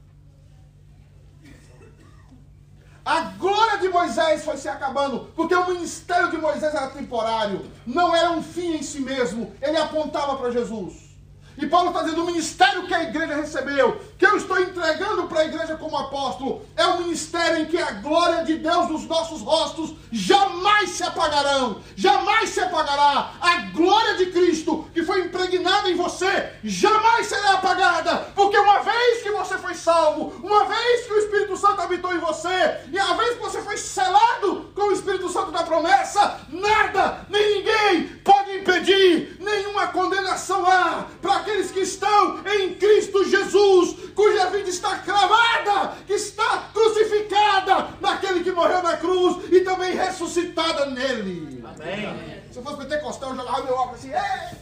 [3.05, 8.15] A glória de Moisés foi se acabando, porque o ministério de Moisés era temporário, não
[8.15, 11.08] era um fim em si mesmo, ele apontava para Jesus.
[11.57, 15.41] E Paulo está dizendo: o ministério que a igreja recebeu, que eu estou entregando para
[15.41, 19.41] a igreja como apóstolo, é um ministério em que a glória de Deus nos nossos
[19.41, 23.33] rostos jamais se apagarão, jamais se apagará.
[23.41, 29.21] A glória de Cristo que foi impregnada em você jamais será apagada, porque uma vez
[29.23, 33.13] que você foi salvo, uma vez que o Espírito Santo habitou em você, e a
[33.13, 38.57] vez que você foi selado com o Espírito Santo da promessa, nada, nem ninguém pode
[38.57, 45.95] impedir, nenhuma condenação há para aqueles que estão em Cristo Jesus, cuja vida está cravada,
[46.05, 51.63] que está crucificada naquele que morreu na cruz e também ressuscitada nele.
[51.65, 52.43] Amém.
[52.51, 54.55] Se eu fosse pentecostal, eu jogava meu óculos assim, é.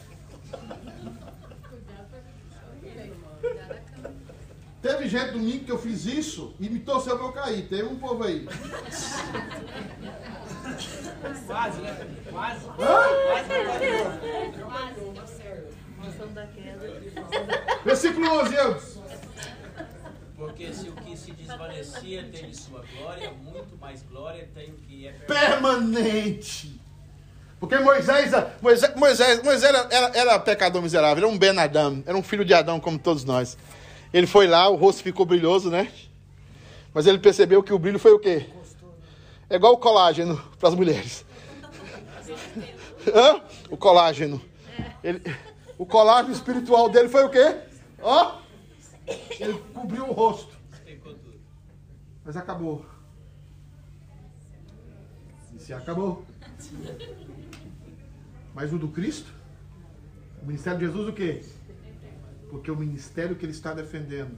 [4.81, 7.67] Teve gente domingo que eu fiz isso e me torceu pra eu cair.
[7.67, 8.47] Teve um povo aí.
[11.47, 12.07] Quase, né?
[12.31, 12.67] Quase.
[16.08, 17.01] Moção da queda.
[17.86, 18.99] Versículo 11, Eudes.
[20.36, 24.76] Porque se o que se desvanecia tem de sua glória, muito mais glória tem o
[24.76, 26.80] que é Permanente.
[27.60, 28.32] Porque Moisés,
[28.62, 32.45] Moisés, Moisés, Moisés era, era, era pecador miserável, era um Ben Adão, era um filho
[32.45, 33.58] de Adão como todos nós.
[34.14, 35.91] Ele foi lá, o rosto ficou brilhoso, né?
[36.93, 38.45] Mas ele percebeu que o brilho foi o quê?
[39.49, 41.26] É igual o colágeno para as mulheres.
[43.14, 43.41] Hã?
[43.72, 44.39] O colágeno.
[45.03, 45.22] Ele-
[45.78, 47.61] o colágeno espiritual dele foi o quê?
[48.01, 48.41] Ó!
[49.39, 50.57] Ele cobriu o rosto.
[52.25, 52.86] Mas acabou.
[55.53, 56.25] E se acabou.
[58.53, 59.32] Mas o do Cristo?
[60.41, 61.45] O ministério de Jesus o quê?
[62.49, 64.38] Porque o ministério que ele está defendendo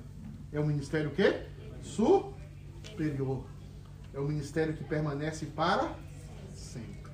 [0.52, 1.46] é um ministério o quê?
[1.82, 3.46] Superior.
[4.14, 5.96] É o ministério que permanece para
[6.54, 7.12] sempre.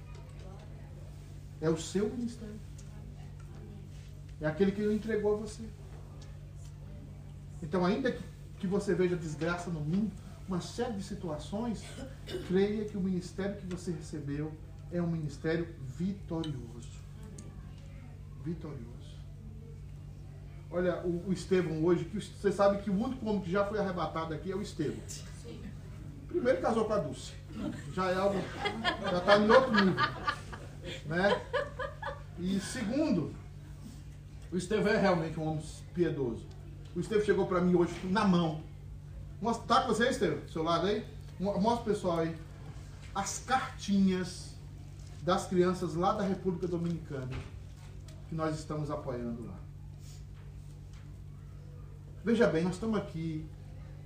[1.61, 2.64] É o seu ministério.
[4.45, 5.63] É aquele que entregou a você.
[7.63, 8.23] Então, ainda que,
[8.59, 10.11] que você veja desgraça no mundo,
[10.47, 11.83] uma série de situações,
[12.47, 14.53] creia que o ministério que você recebeu
[14.91, 15.67] é um ministério
[15.97, 16.91] vitorioso.
[18.43, 18.85] Vitorioso.
[20.69, 23.79] Olha, o, o Estevão hoje, que você sabe que o único homem que já foi
[23.79, 25.01] arrebatado aqui é o Estevão.
[26.27, 27.33] Primeiro casou com a Dulce.
[27.93, 28.37] Já é algo.
[29.01, 29.95] Já está em outro nível.
[31.07, 31.41] Né?
[32.37, 33.33] E segundo,
[34.55, 36.45] o Estevão é realmente um homem piedoso.
[36.95, 38.61] O Estevão chegou para mim hoje na mão.
[39.41, 40.39] Mostra, tá com você, Estevam?
[40.39, 41.05] Do seu lado aí?
[41.37, 42.33] Mo- Mostra pro pessoal aí.
[43.13, 44.55] As cartinhas
[45.21, 47.29] das crianças lá da República Dominicana
[48.29, 49.59] que nós estamos apoiando lá.
[52.23, 53.45] Veja bem, nós estamos aqui,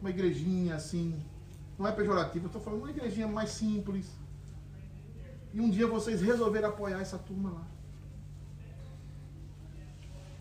[0.02, 1.24] uma igrejinha assim,
[1.78, 4.08] não é pejorativo, eu estou falando uma igrejinha mais simples.
[5.54, 7.68] E um dia vocês resolveram apoiar essa turma lá.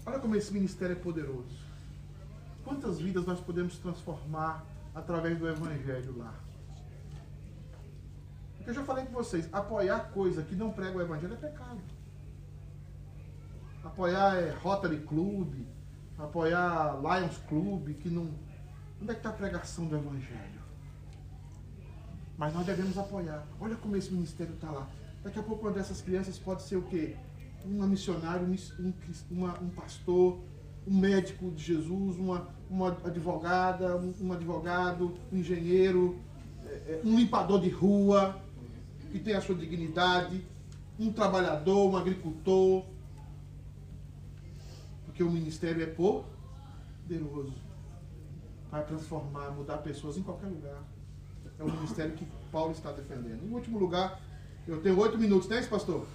[0.09, 1.55] Olha como esse ministério é poderoso.
[2.65, 6.35] Quantas vidas nós podemos transformar através do Evangelho lá?
[8.57, 11.83] Porque eu já falei com vocês, apoiar coisa que não prega o Evangelho é pecado.
[13.85, 15.67] Apoiar é Rotary Club,
[16.17, 18.31] apoiar Lions Club, que não.
[19.03, 20.63] Onde é que está a pregação do Evangelho?
[22.39, 23.47] Mas nós devemos apoiar.
[23.61, 24.89] Olha como esse ministério está lá.
[25.23, 27.15] Daqui a pouco uma dessas crianças pode ser o quê?
[27.65, 28.55] Uma missionária, um,
[28.85, 28.93] um
[29.31, 30.39] uma- um pastor,
[30.87, 36.19] um médico de Jesus, uma, uma advogada, um, um advogado, um engenheiro,
[36.65, 38.41] é, é, um limpador de rua,
[39.11, 40.45] que tem a sua dignidade,
[40.99, 42.85] um trabalhador, um agricultor.
[45.05, 47.55] Porque o ministério é poderoso
[48.71, 50.83] para transformar, mudar pessoas em qualquer lugar.
[51.59, 53.45] É o ministério que Paulo está defendendo.
[53.45, 54.21] Em último lugar,
[54.67, 56.07] eu tenho oito minutos, né, esse pastor?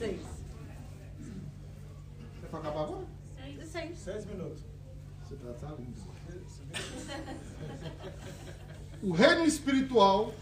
[0.00, 0.22] Seis.
[2.42, 3.04] É para acabar agora?
[3.66, 3.98] Seis.
[3.98, 4.62] Seis minutos.
[5.28, 6.00] Você tá, lindo.
[9.02, 10.32] O reino espiritual,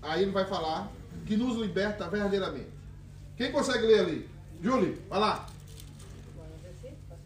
[0.00, 0.88] aí ele vai falar,
[1.24, 2.70] que nos liberta verdadeiramente.
[3.36, 4.30] Quem consegue ler ali?
[4.62, 5.46] Julie, vai lá.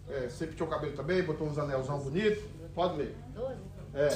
[0.09, 2.43] É, você pintou o cabelo também, botou uns anelzão bonito.
[2.75, 3.15] Pode ler.
[3.35, 3.61] 12.
[3.93, 4.09] É.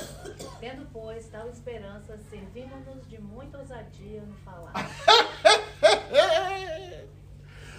[0.60, 4.72] Tendo, pois, tal esperança, servimos-nos de muita ousadia no falar.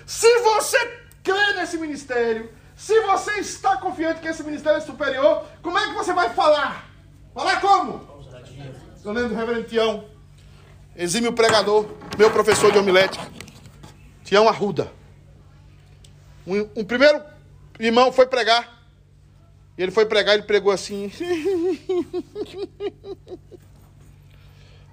[0.06, 0.78] Se você
[1.24, 5.94] crê nesse ministério, se você está confiante que esse ministério é superior, como é que
[5.94, 6.88] você vai falar?
[7.34, 8.16] Falar como?
[9.04, 10.06] Eu lembro do reverendo Tião,
[10.96, 11.86] exímio pregador,
[12.18, 13.24] meu professor de homilética.
[14.24, 14.92] Tião Arruda.
[16.46, 17.22] Um, um primeiro
[17.80, 18.84] irmão foi pregar.
[19.78, 21.12] Ele foi pregar, ele pregou assim.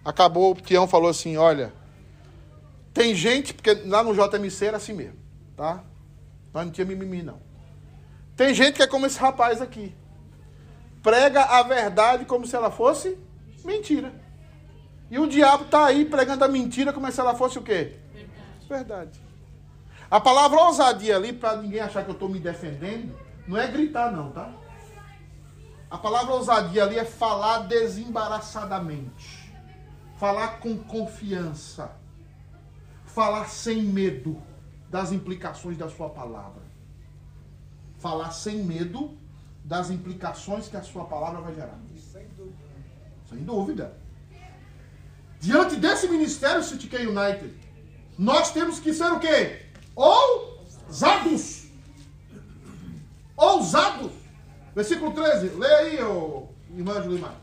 [0.05, 1.73] Acabou, o Tião falou assim: olha,
[2.93, 5.19] tem gente, porque lá no JMC era assim mesmo,
[5.57, 5.83] tá?
[6.53, 7.41] Nós não tinha mimimi, não.
[8.37, 9.95] Tem gente que é como esse rapaz aqui.
[11.03, 13.19] Prega a verdade como se ela fosse
[13.65, 14.13] mentira.
[15.11, 17.97] E o diabo tá aí pregando a mentira como se ela fosse o quê?
[18.69, 19.21] Verdade.
[20.11, 24.13] A palavra ousadia ali, para ninguém achar que eu estou me defendendo, não é gritar,
[24.13, 24.53] não, tá?
[25.91, 29.51] A palavra ousadia ali é falar desembaraçadamente.
[30.19, 32.02] Falar com confiança
[33.15, 34.41] falar sem medo
[34.91, 36.63] das implicações da sua palavra.
[37.99, 39.17] Falar sem medo
[39.65, 41.79] das implicações que a sua palavra vai gerar.
[43.29, 43.97] Sem dúvida.
[45.41, 47.55] Diante desse ministério City K United,
[48.19, 49.67] nós temos que ser o quê?
[49.95, 51.67] Ousados.
[53.37, 54.13] Ousados.
[54.75, 55.49] Versículo 13.
[55.49, 57.37] Lê aí, ô, irmã Julimar.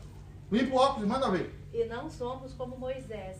[0.50, 1.54] Limpa o óculos e manda ver.
[1.72, 3.36] E não somos como Moisés,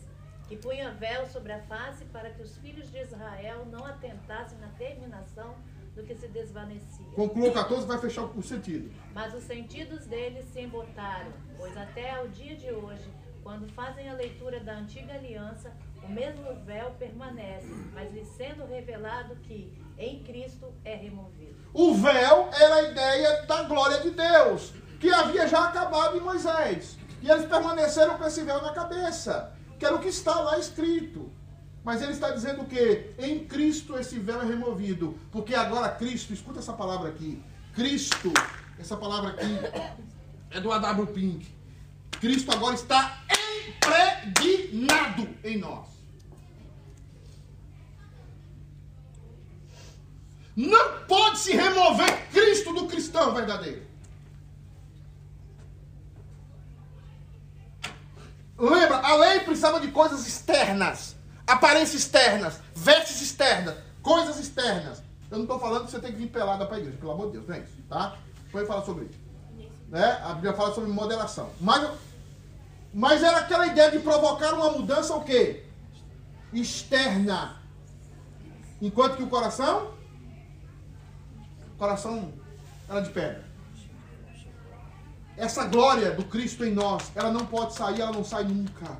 [0.51, 4.67] que punha véu sobre a face para que os filhos de Israel não atentassem na
[4.77, 5.55] terminação
[5.95, 7.05] do que se desvanecia.
[7.15, 8.91] Conclua o 14 vai fechar o sentido.
[9.13, 13.09] Mas os sentidos deles se embotaram, pois até ao dia de hoje,
[13.41, 15.71] quando fazem a leitura da antiga aliança,
[16.03, 21.55] o mesmo véu permanece, mas lhe sendo revelado que em Cristo é removido.
[21.73, 26.97] O véu era a ideia da glória de Deus, que havia já acabado em Moisés.
[27.21, 31.31] E eles permaneceram com esse véu na cabeça, que era o que está lá escrito.
[31.83, 36.59] Mas ele está dizendo que em Cristo esse véu é removido, porque agora Cristo, escuta
[36.59, 38.31] essa palavra aqui, Cristo,
[38.77, 39.57] essa palavra aqui
[40.51, 41.07] é do A.W.
[41.07, 41.47] Pink.
[42.19, 43.23] Cristo agora está
[43.75, 45.87] impregnado em nós.
[50.55, 53.90] Não pode se remover Cristo do cristão verdadeiro.
[58.61, 61.15] Lembra, a lei precisava de coisas externas,
[61.47, 65.01] aparências externas, vestes externas, coisas externas.
[65.31, 67.27] Eu não estou falando que você tem que vir pelada para a igreja, pelo amor
[67.27, 68.17] de Deus, não é isso, tá?
[68.45, 69.19] Depois fala sobre isso.
[69.89, 70.21] Né?
[70.23, 71.49] A Bíblia fala sobre moderação.
[71.59, 71.89] Mas,
[72.93, 75.65] mas era aquela ideia de provocar uma mudança o quê?
[76.53, 77.57] Externa.
[78.79, 79.91] Enquanto que o coração
[81.81, 82.31] coração
[82.87, 83.43] era de pedra.
[85.37, 88.97] Essa glória do Cristo em nós, ela não pode sair, ela não sai nunca.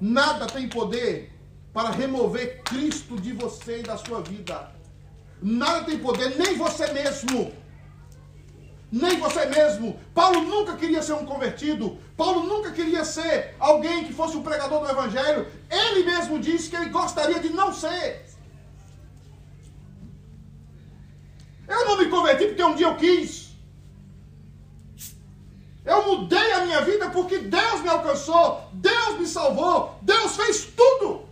[0.00, 1.32] Nada tem poder
[1.72, 4.72] para remover Cristo de você e da sua vida.
[5.42, 7.52] Nada tem poder, nem você mesmo.
[8.90, 9.98] Nem você mesmo.
[10.12, 11.98] Paulo nunca queria ser um convertido.
[12.16, 15.46] Paulo nunca queria ser alguém que fosse um pregador do evangelho.
[15.70, 18.26] Ele mesmo disse que ele gostaria de não ser.
[21.68, 23.49] Eu não me converti porque um dia eu quis.
[25.84, 31.28] Eu mudei a minha vida porque Deus me alcançou, Deus me salvou, Deus fez tudo.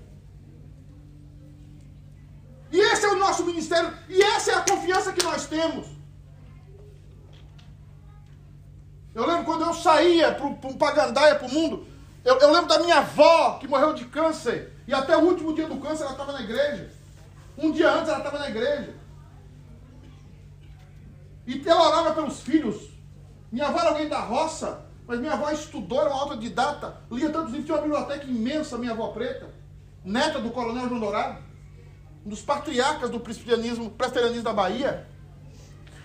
[2.70, 5.86] E esse é o nosso ministério, e essa é a confiança que nós temos.
[9.14, 11.86] Eu lembro quando eu saía para um pagandaia, para o mundo,
[12.24, 15.66] eu, eu, lembro da minha avó que morreu de câncer, e até o último dia
[15.66, 16.90] do câncer ela estava na igreja.
[17.56, 18.94] Um dia antes ela estava na igreja.
[21.46, 22.87] E ela orava pelos filhos.
[23.50, 27.52] Minha avó era alguém da roça, mas minha avó estudou, era uma autodidata, lia tantos
[27.52, 29.48] livros, tinha uma biblioteca imensa, minha avó preta,
[30.04, 31.42] neta do coronel João Dourado,
[32.26, 35.06] um dos patriarcas do presbiterianismo, presbiterianismo da Bahia.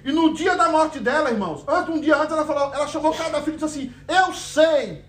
[0.05, 3.13] E no dia da morte dela, irmãos, antes, um dia antes, ela, falou, ela chamou
[3.13, 5.05] cada filho e disse assim: Eu sei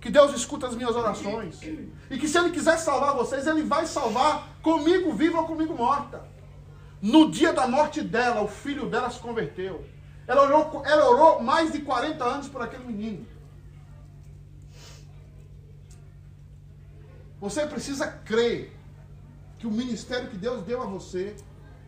[0.00, 1.62] que Deus escuta as minhas orações.
[2.10, 6.28] E que se Ele quiser salvar vocês, Ele vai salvar comigo viva ou comigo morta.
[7.00, 9.84] No dia da morte dela, o filho dela se converteu.
[10.26, 13.26] Ela orou, ela orou mais de 40 anos por aquele menino.
[17.40, 18.74] Você precisa crer
[19.58, 21.36] que o ministério que Deus deu a você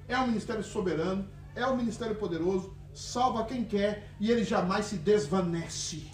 [0.06, 4.96] é um ministério soberano, é um ministério poderoso, salva quem quer e ele jamais se
[4.96, 6.10] desvanece.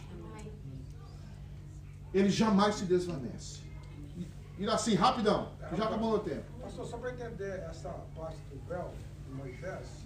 [2.15, 3.63] Ele jamais se desvanece.
[4.59, 6.45] E assim, rapidão, já acabou o tempo.
[6.61, 8.93] Pastor, só para entender essa parte do véu
[9.27, 10.02] de Moisés,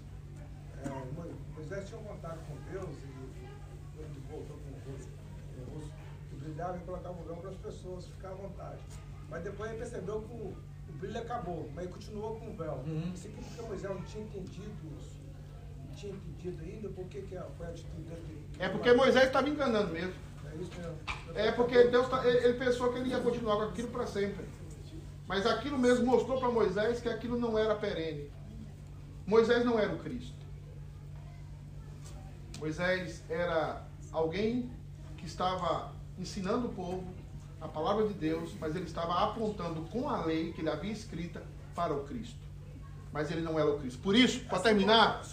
[1.55, 5.11] Moisés tinha um contato com Deus e ele voltou com o rosto,
[5.57, 5.91] o rosto
[6.29, 8.79] que brilhava e colocava o véu para as pessoas ficar à vontade.
[9.29, 10.55] Mas depois ele percebeu que o,
[10.89, 12.83] o brilho acabou, mas ele continuou com o véu.
[12.85, 13.11] Uhum.
[13.13, 15.17] Isso aqui porque Moisés não tinha entendido isso.
[15.87, 18.45] Não tinha entendido ainda por que, que foi a atitude dele.
[18.59, 20.13] É porque Moisés estava enganando mesmo.
[20.45, 20.97] É isso mesmo.
[21.35, 24.45] É porque Deus tá, ele, ele pensou que ele ia continuar com aquilo para sempre.
[25.27, 28.31] Mas aquilo mesmo mostrou para Moisés que aquilo não era perene.
[29.25, 30.36] Moisés não era o Cristo.
[32.59, 34.69] Moisés era alguém
[35.17, 37.03] que estava ensinando o povo
[37.59, 41.43] a palavra de Deus, mas ele estava apontando com a lei que ele havia escrita
[41.73, 42.37] para o Cristo.
[43.11, 43.99] Mas ele não era o Cristo.
[43.99, 45.23] Por isso, para terminar,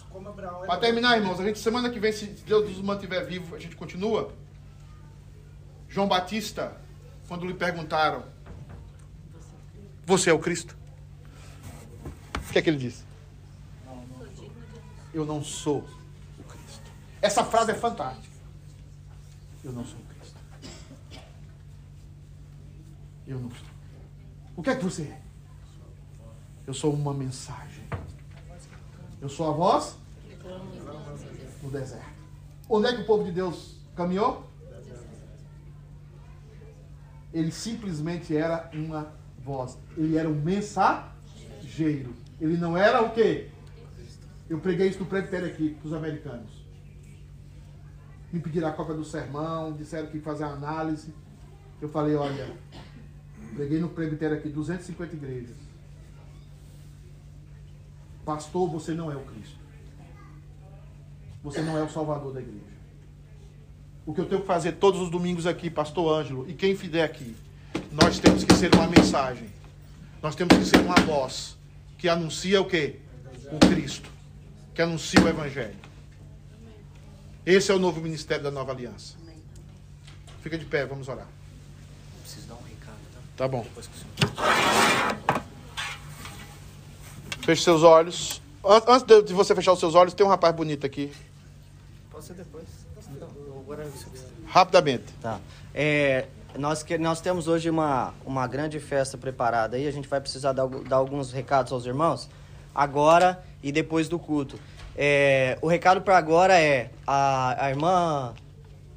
[0.65, 3.75] para terminar, irmãos, a gente semana que vem, se Deus nos mantiver vivo, a gente
[3.75, 4.33] continua.
[5.87, 6.75] João Batista,
[7.27, 8.23] quando lhe perguntaram,
[10.05, 10.75] você é o Cristo?
[12.49, 13.03] O que é que ele disse?
[15.13, 15.87] Eu não sou.
[17.25, 18.35] Essa frase é fantástica.
[19.63, 20.39] Eu não sou Cristo.
[23.25, 23.67] Eu não sou.
[24.55, 25.21] O que é que você é?
[26.67, 27.83] Eu sou uma mensagem.
[29.19, 29.97] Eu sou a voz
[31.63, 32.05] no deserto.
[32.69, 34.47] Onde é que o povo de Deus caminhou?
[37.33, 39.79] Ele simplesmente era uma voz.
[39.97, 42.13] Ele era um mensageiro.
[42.39, 43.49] Ele não era o quê?
[44.47, 46.64] Eu preguei isso no presbitério aqui para os americanos.
[48.35, 51.13] Me pediram a cópia do sermão, disseram que fazer análise.
[51.81, 52.51] Eu falei, olha,
[53.55, 55.55] preguei no presbitério aqui 250 igrejas.
[58.25, 59.57] Pastor, você não é o Cristo.
[61.45, 62.59] Você não é o Salvador da igreja.
[64.05, 67.03] O que eu tenho que fazer todos os domingos aqui, Pastor Ângelo, e quem fizer
[67.03, 67.37] aqui,
[67.89, 69.47] nós temos que ser uma mensagem.
[70.21, 71.57] Nós temos que ser uma voz
[71.97, 72.99] que anuncia o quê?
[73.49, 74.09] O Cristo.
[74.73, 75.94] Que anuncia o Evangelho.
[77.45, 79.15] Esse é o novo ministério da nova aliança.
[80.41, 81.27] Fica de pé, vamos orar.
[82.21, 83.19] Preciso dar um recado, tá?
[83.37, 83.65] Tá bom.
[87.41, 88.41] Feche seus olhos.
[88.87, 91.11] Antes de você fechar os seus olhos, tem um rapaz bonito aqui.
[92.11, 92.65] Pode ser depois.
[94.47, 95.05] Rapidamente.
[95.21, 95.39] Tá.
[95.73, 96.27] É,
[96.57, 99.87] nós, que, nós temos hoje uma, uma grande festa preparada aí.
[99.87, 102.29] A gente vai precisar dar, dar alguns recados aos irmãos
[102.73, 104.59] agora e depois do culto.
[104.97, 108.33] É, o recado para agora é a, a irmã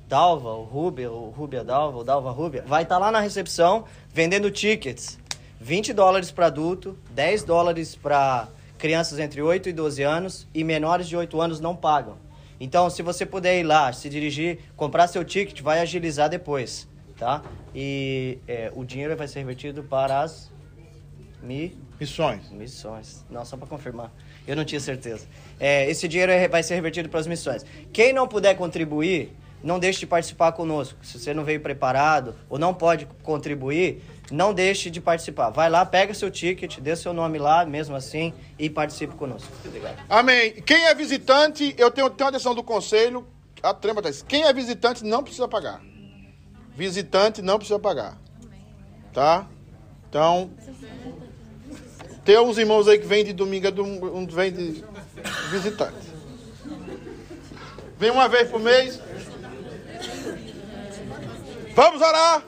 [0.09, 3.84] Dalva, o Rúbia, o Rúbia Dalva, o Dalva Rúbia, vai estar tá lá na recepção
[4.12, 5.18] vendendo tickets.
[5.61, 11.09] 20 dólares para adulto, 10 dólares para crianças entre 8 e 12 anos e menores
[11.09, 12.16] de 8 anos não pagam.
[12.61, 16.88] Então, se você puder ir lá, se dirigir, comprar seu ticket, vai agilizar depois
[17.18, 17.42] tá?
[17.74, 20.51] E é, o dinheiro vai ser revertido para as
[21.42, 21.76] mi...
[22.01, 22.49] missões.
[22.51, 23.24] Missões.
[23.28, 24.11] Não, só para confirmar.
[24.49, 25.26] Eu não tinha certeza.
[25.61, 27.66] É, esse dinheiro é, vai ser revertido para as missões.
[27.92, 30.99] Quem não puder contribuir, não deixe de participar conosco.
[31.03, 35.51] Se você não veio preparado ou não pode contribuir, não deixe de participar.
[35.51, 39.53] Vai lá, pega seu ticket, dê seu nome lá, mesmo assim, e participe conosco.
[40.09, 40.53] Amém.
[40.62, 43.28] Quem é visitante, eu tenho, tenho a decisão do conselho.
[43.62, 44.09] A trema tá.
[44.26, 45.82] Quem é visitante não precisa pagar.
[46.74, 48.16] Visitante não precisa pagar.
[49.12, 49.46] Tá?
[50.09, 50.51] Então,
[52.29, 53.66] tem uns irmãos aí que vêm de domingo,
[54.14, 54.85] um vem de
[55.51, 56.12] visitante.
[57.97, 59.01] Vem uma vez por mês.
[61.74, 62.45] Vamos orar.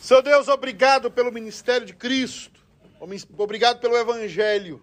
[0.00, 2.58] Seu Deus, obrigado pelo ministério de Cristo.
[3.36, 4.82] Obrigado pelo Evangelho.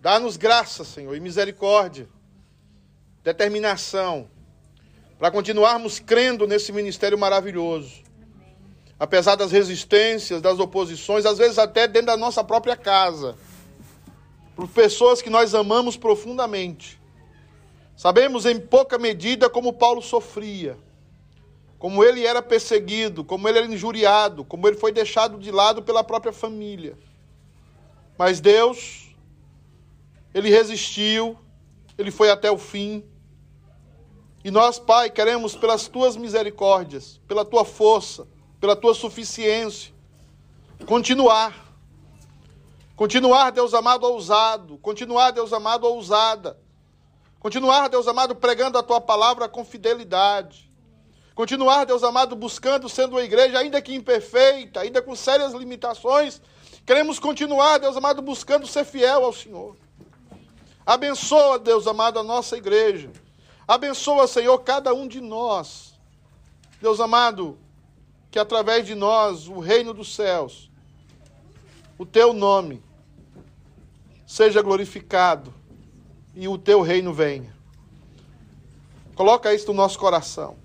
[0.00, 2.08] Dá-nos graça, Senhor, e misericórdia,
[3.24, 4.30] determinação,
[5.18, 8.08] para continuarmos crendo nesse ministério maravilhoso.
[9.00, 13.34] Apesar das resistências, das oposições, às vezes até dentro da nossa própria casa,
[14.54, 17.00] por pessoas que nós amamos profundamente.
[17.96, 20.76] Sabemos em pouca medida como Paulo sofria,
[21.78, 26.04] como ele era perseguido, como ele era injuriado, como ele foi deixado de lado pela
[26.04, 26.98] própria família.
[28.18, 29.14] Mas Deus,
[30.34, 31.38] ele resistiu,
[31.96, 33.02] ele foi até o fim.
[34.44, 38.28] E nós, Pai, queremos pelas tuas misericórdias, pela tua força,
[38.60, 39.92] pela tua suficiência,
[40.86, 41.68] continuar.
[42.94, 44.76] Continuar, Deus amado, ousado.
[44.78, 46.58] Continuar, Deus amado, ousada.
[47.38, 50.70] Continuar, Deus amado, pregando a tua palavra com fidelidade.
[51.34, 56.42] Continuar, Deus amado, buscando, sendo uma igreja, ainda que imperfeita, ainda com sérias limitações.
[56.84, 59.74] Queremos continuar, Deus amado, buscando ser fiel ao Senhor.
[60.84, 63.10] Abençoa, Deus amado, a nossa igreja.
[63.66, 65.94] Abençoa, Senhor, cada um de nós.
[66.82, 67.58] Deus amado,
[68.30, 70.70] que através de nós, o reino dos céus,
[71.98, 72.82] o teu nome,
[74.26, 75.52] seja glorificado
[76.34, 77.52] e o teu reino venha.
[79.14, 80.56] Coloca isso no nosso coração.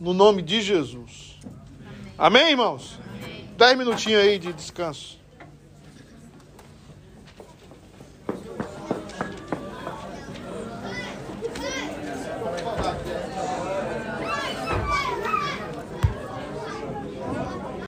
[0.00, 1.38] No nome de Jesus.
[2.18, 2.98] Amém, irmãos?
[3.08, 3.48] Amém.
[3.56, 5.21] Dez minutinhos aí de descanso.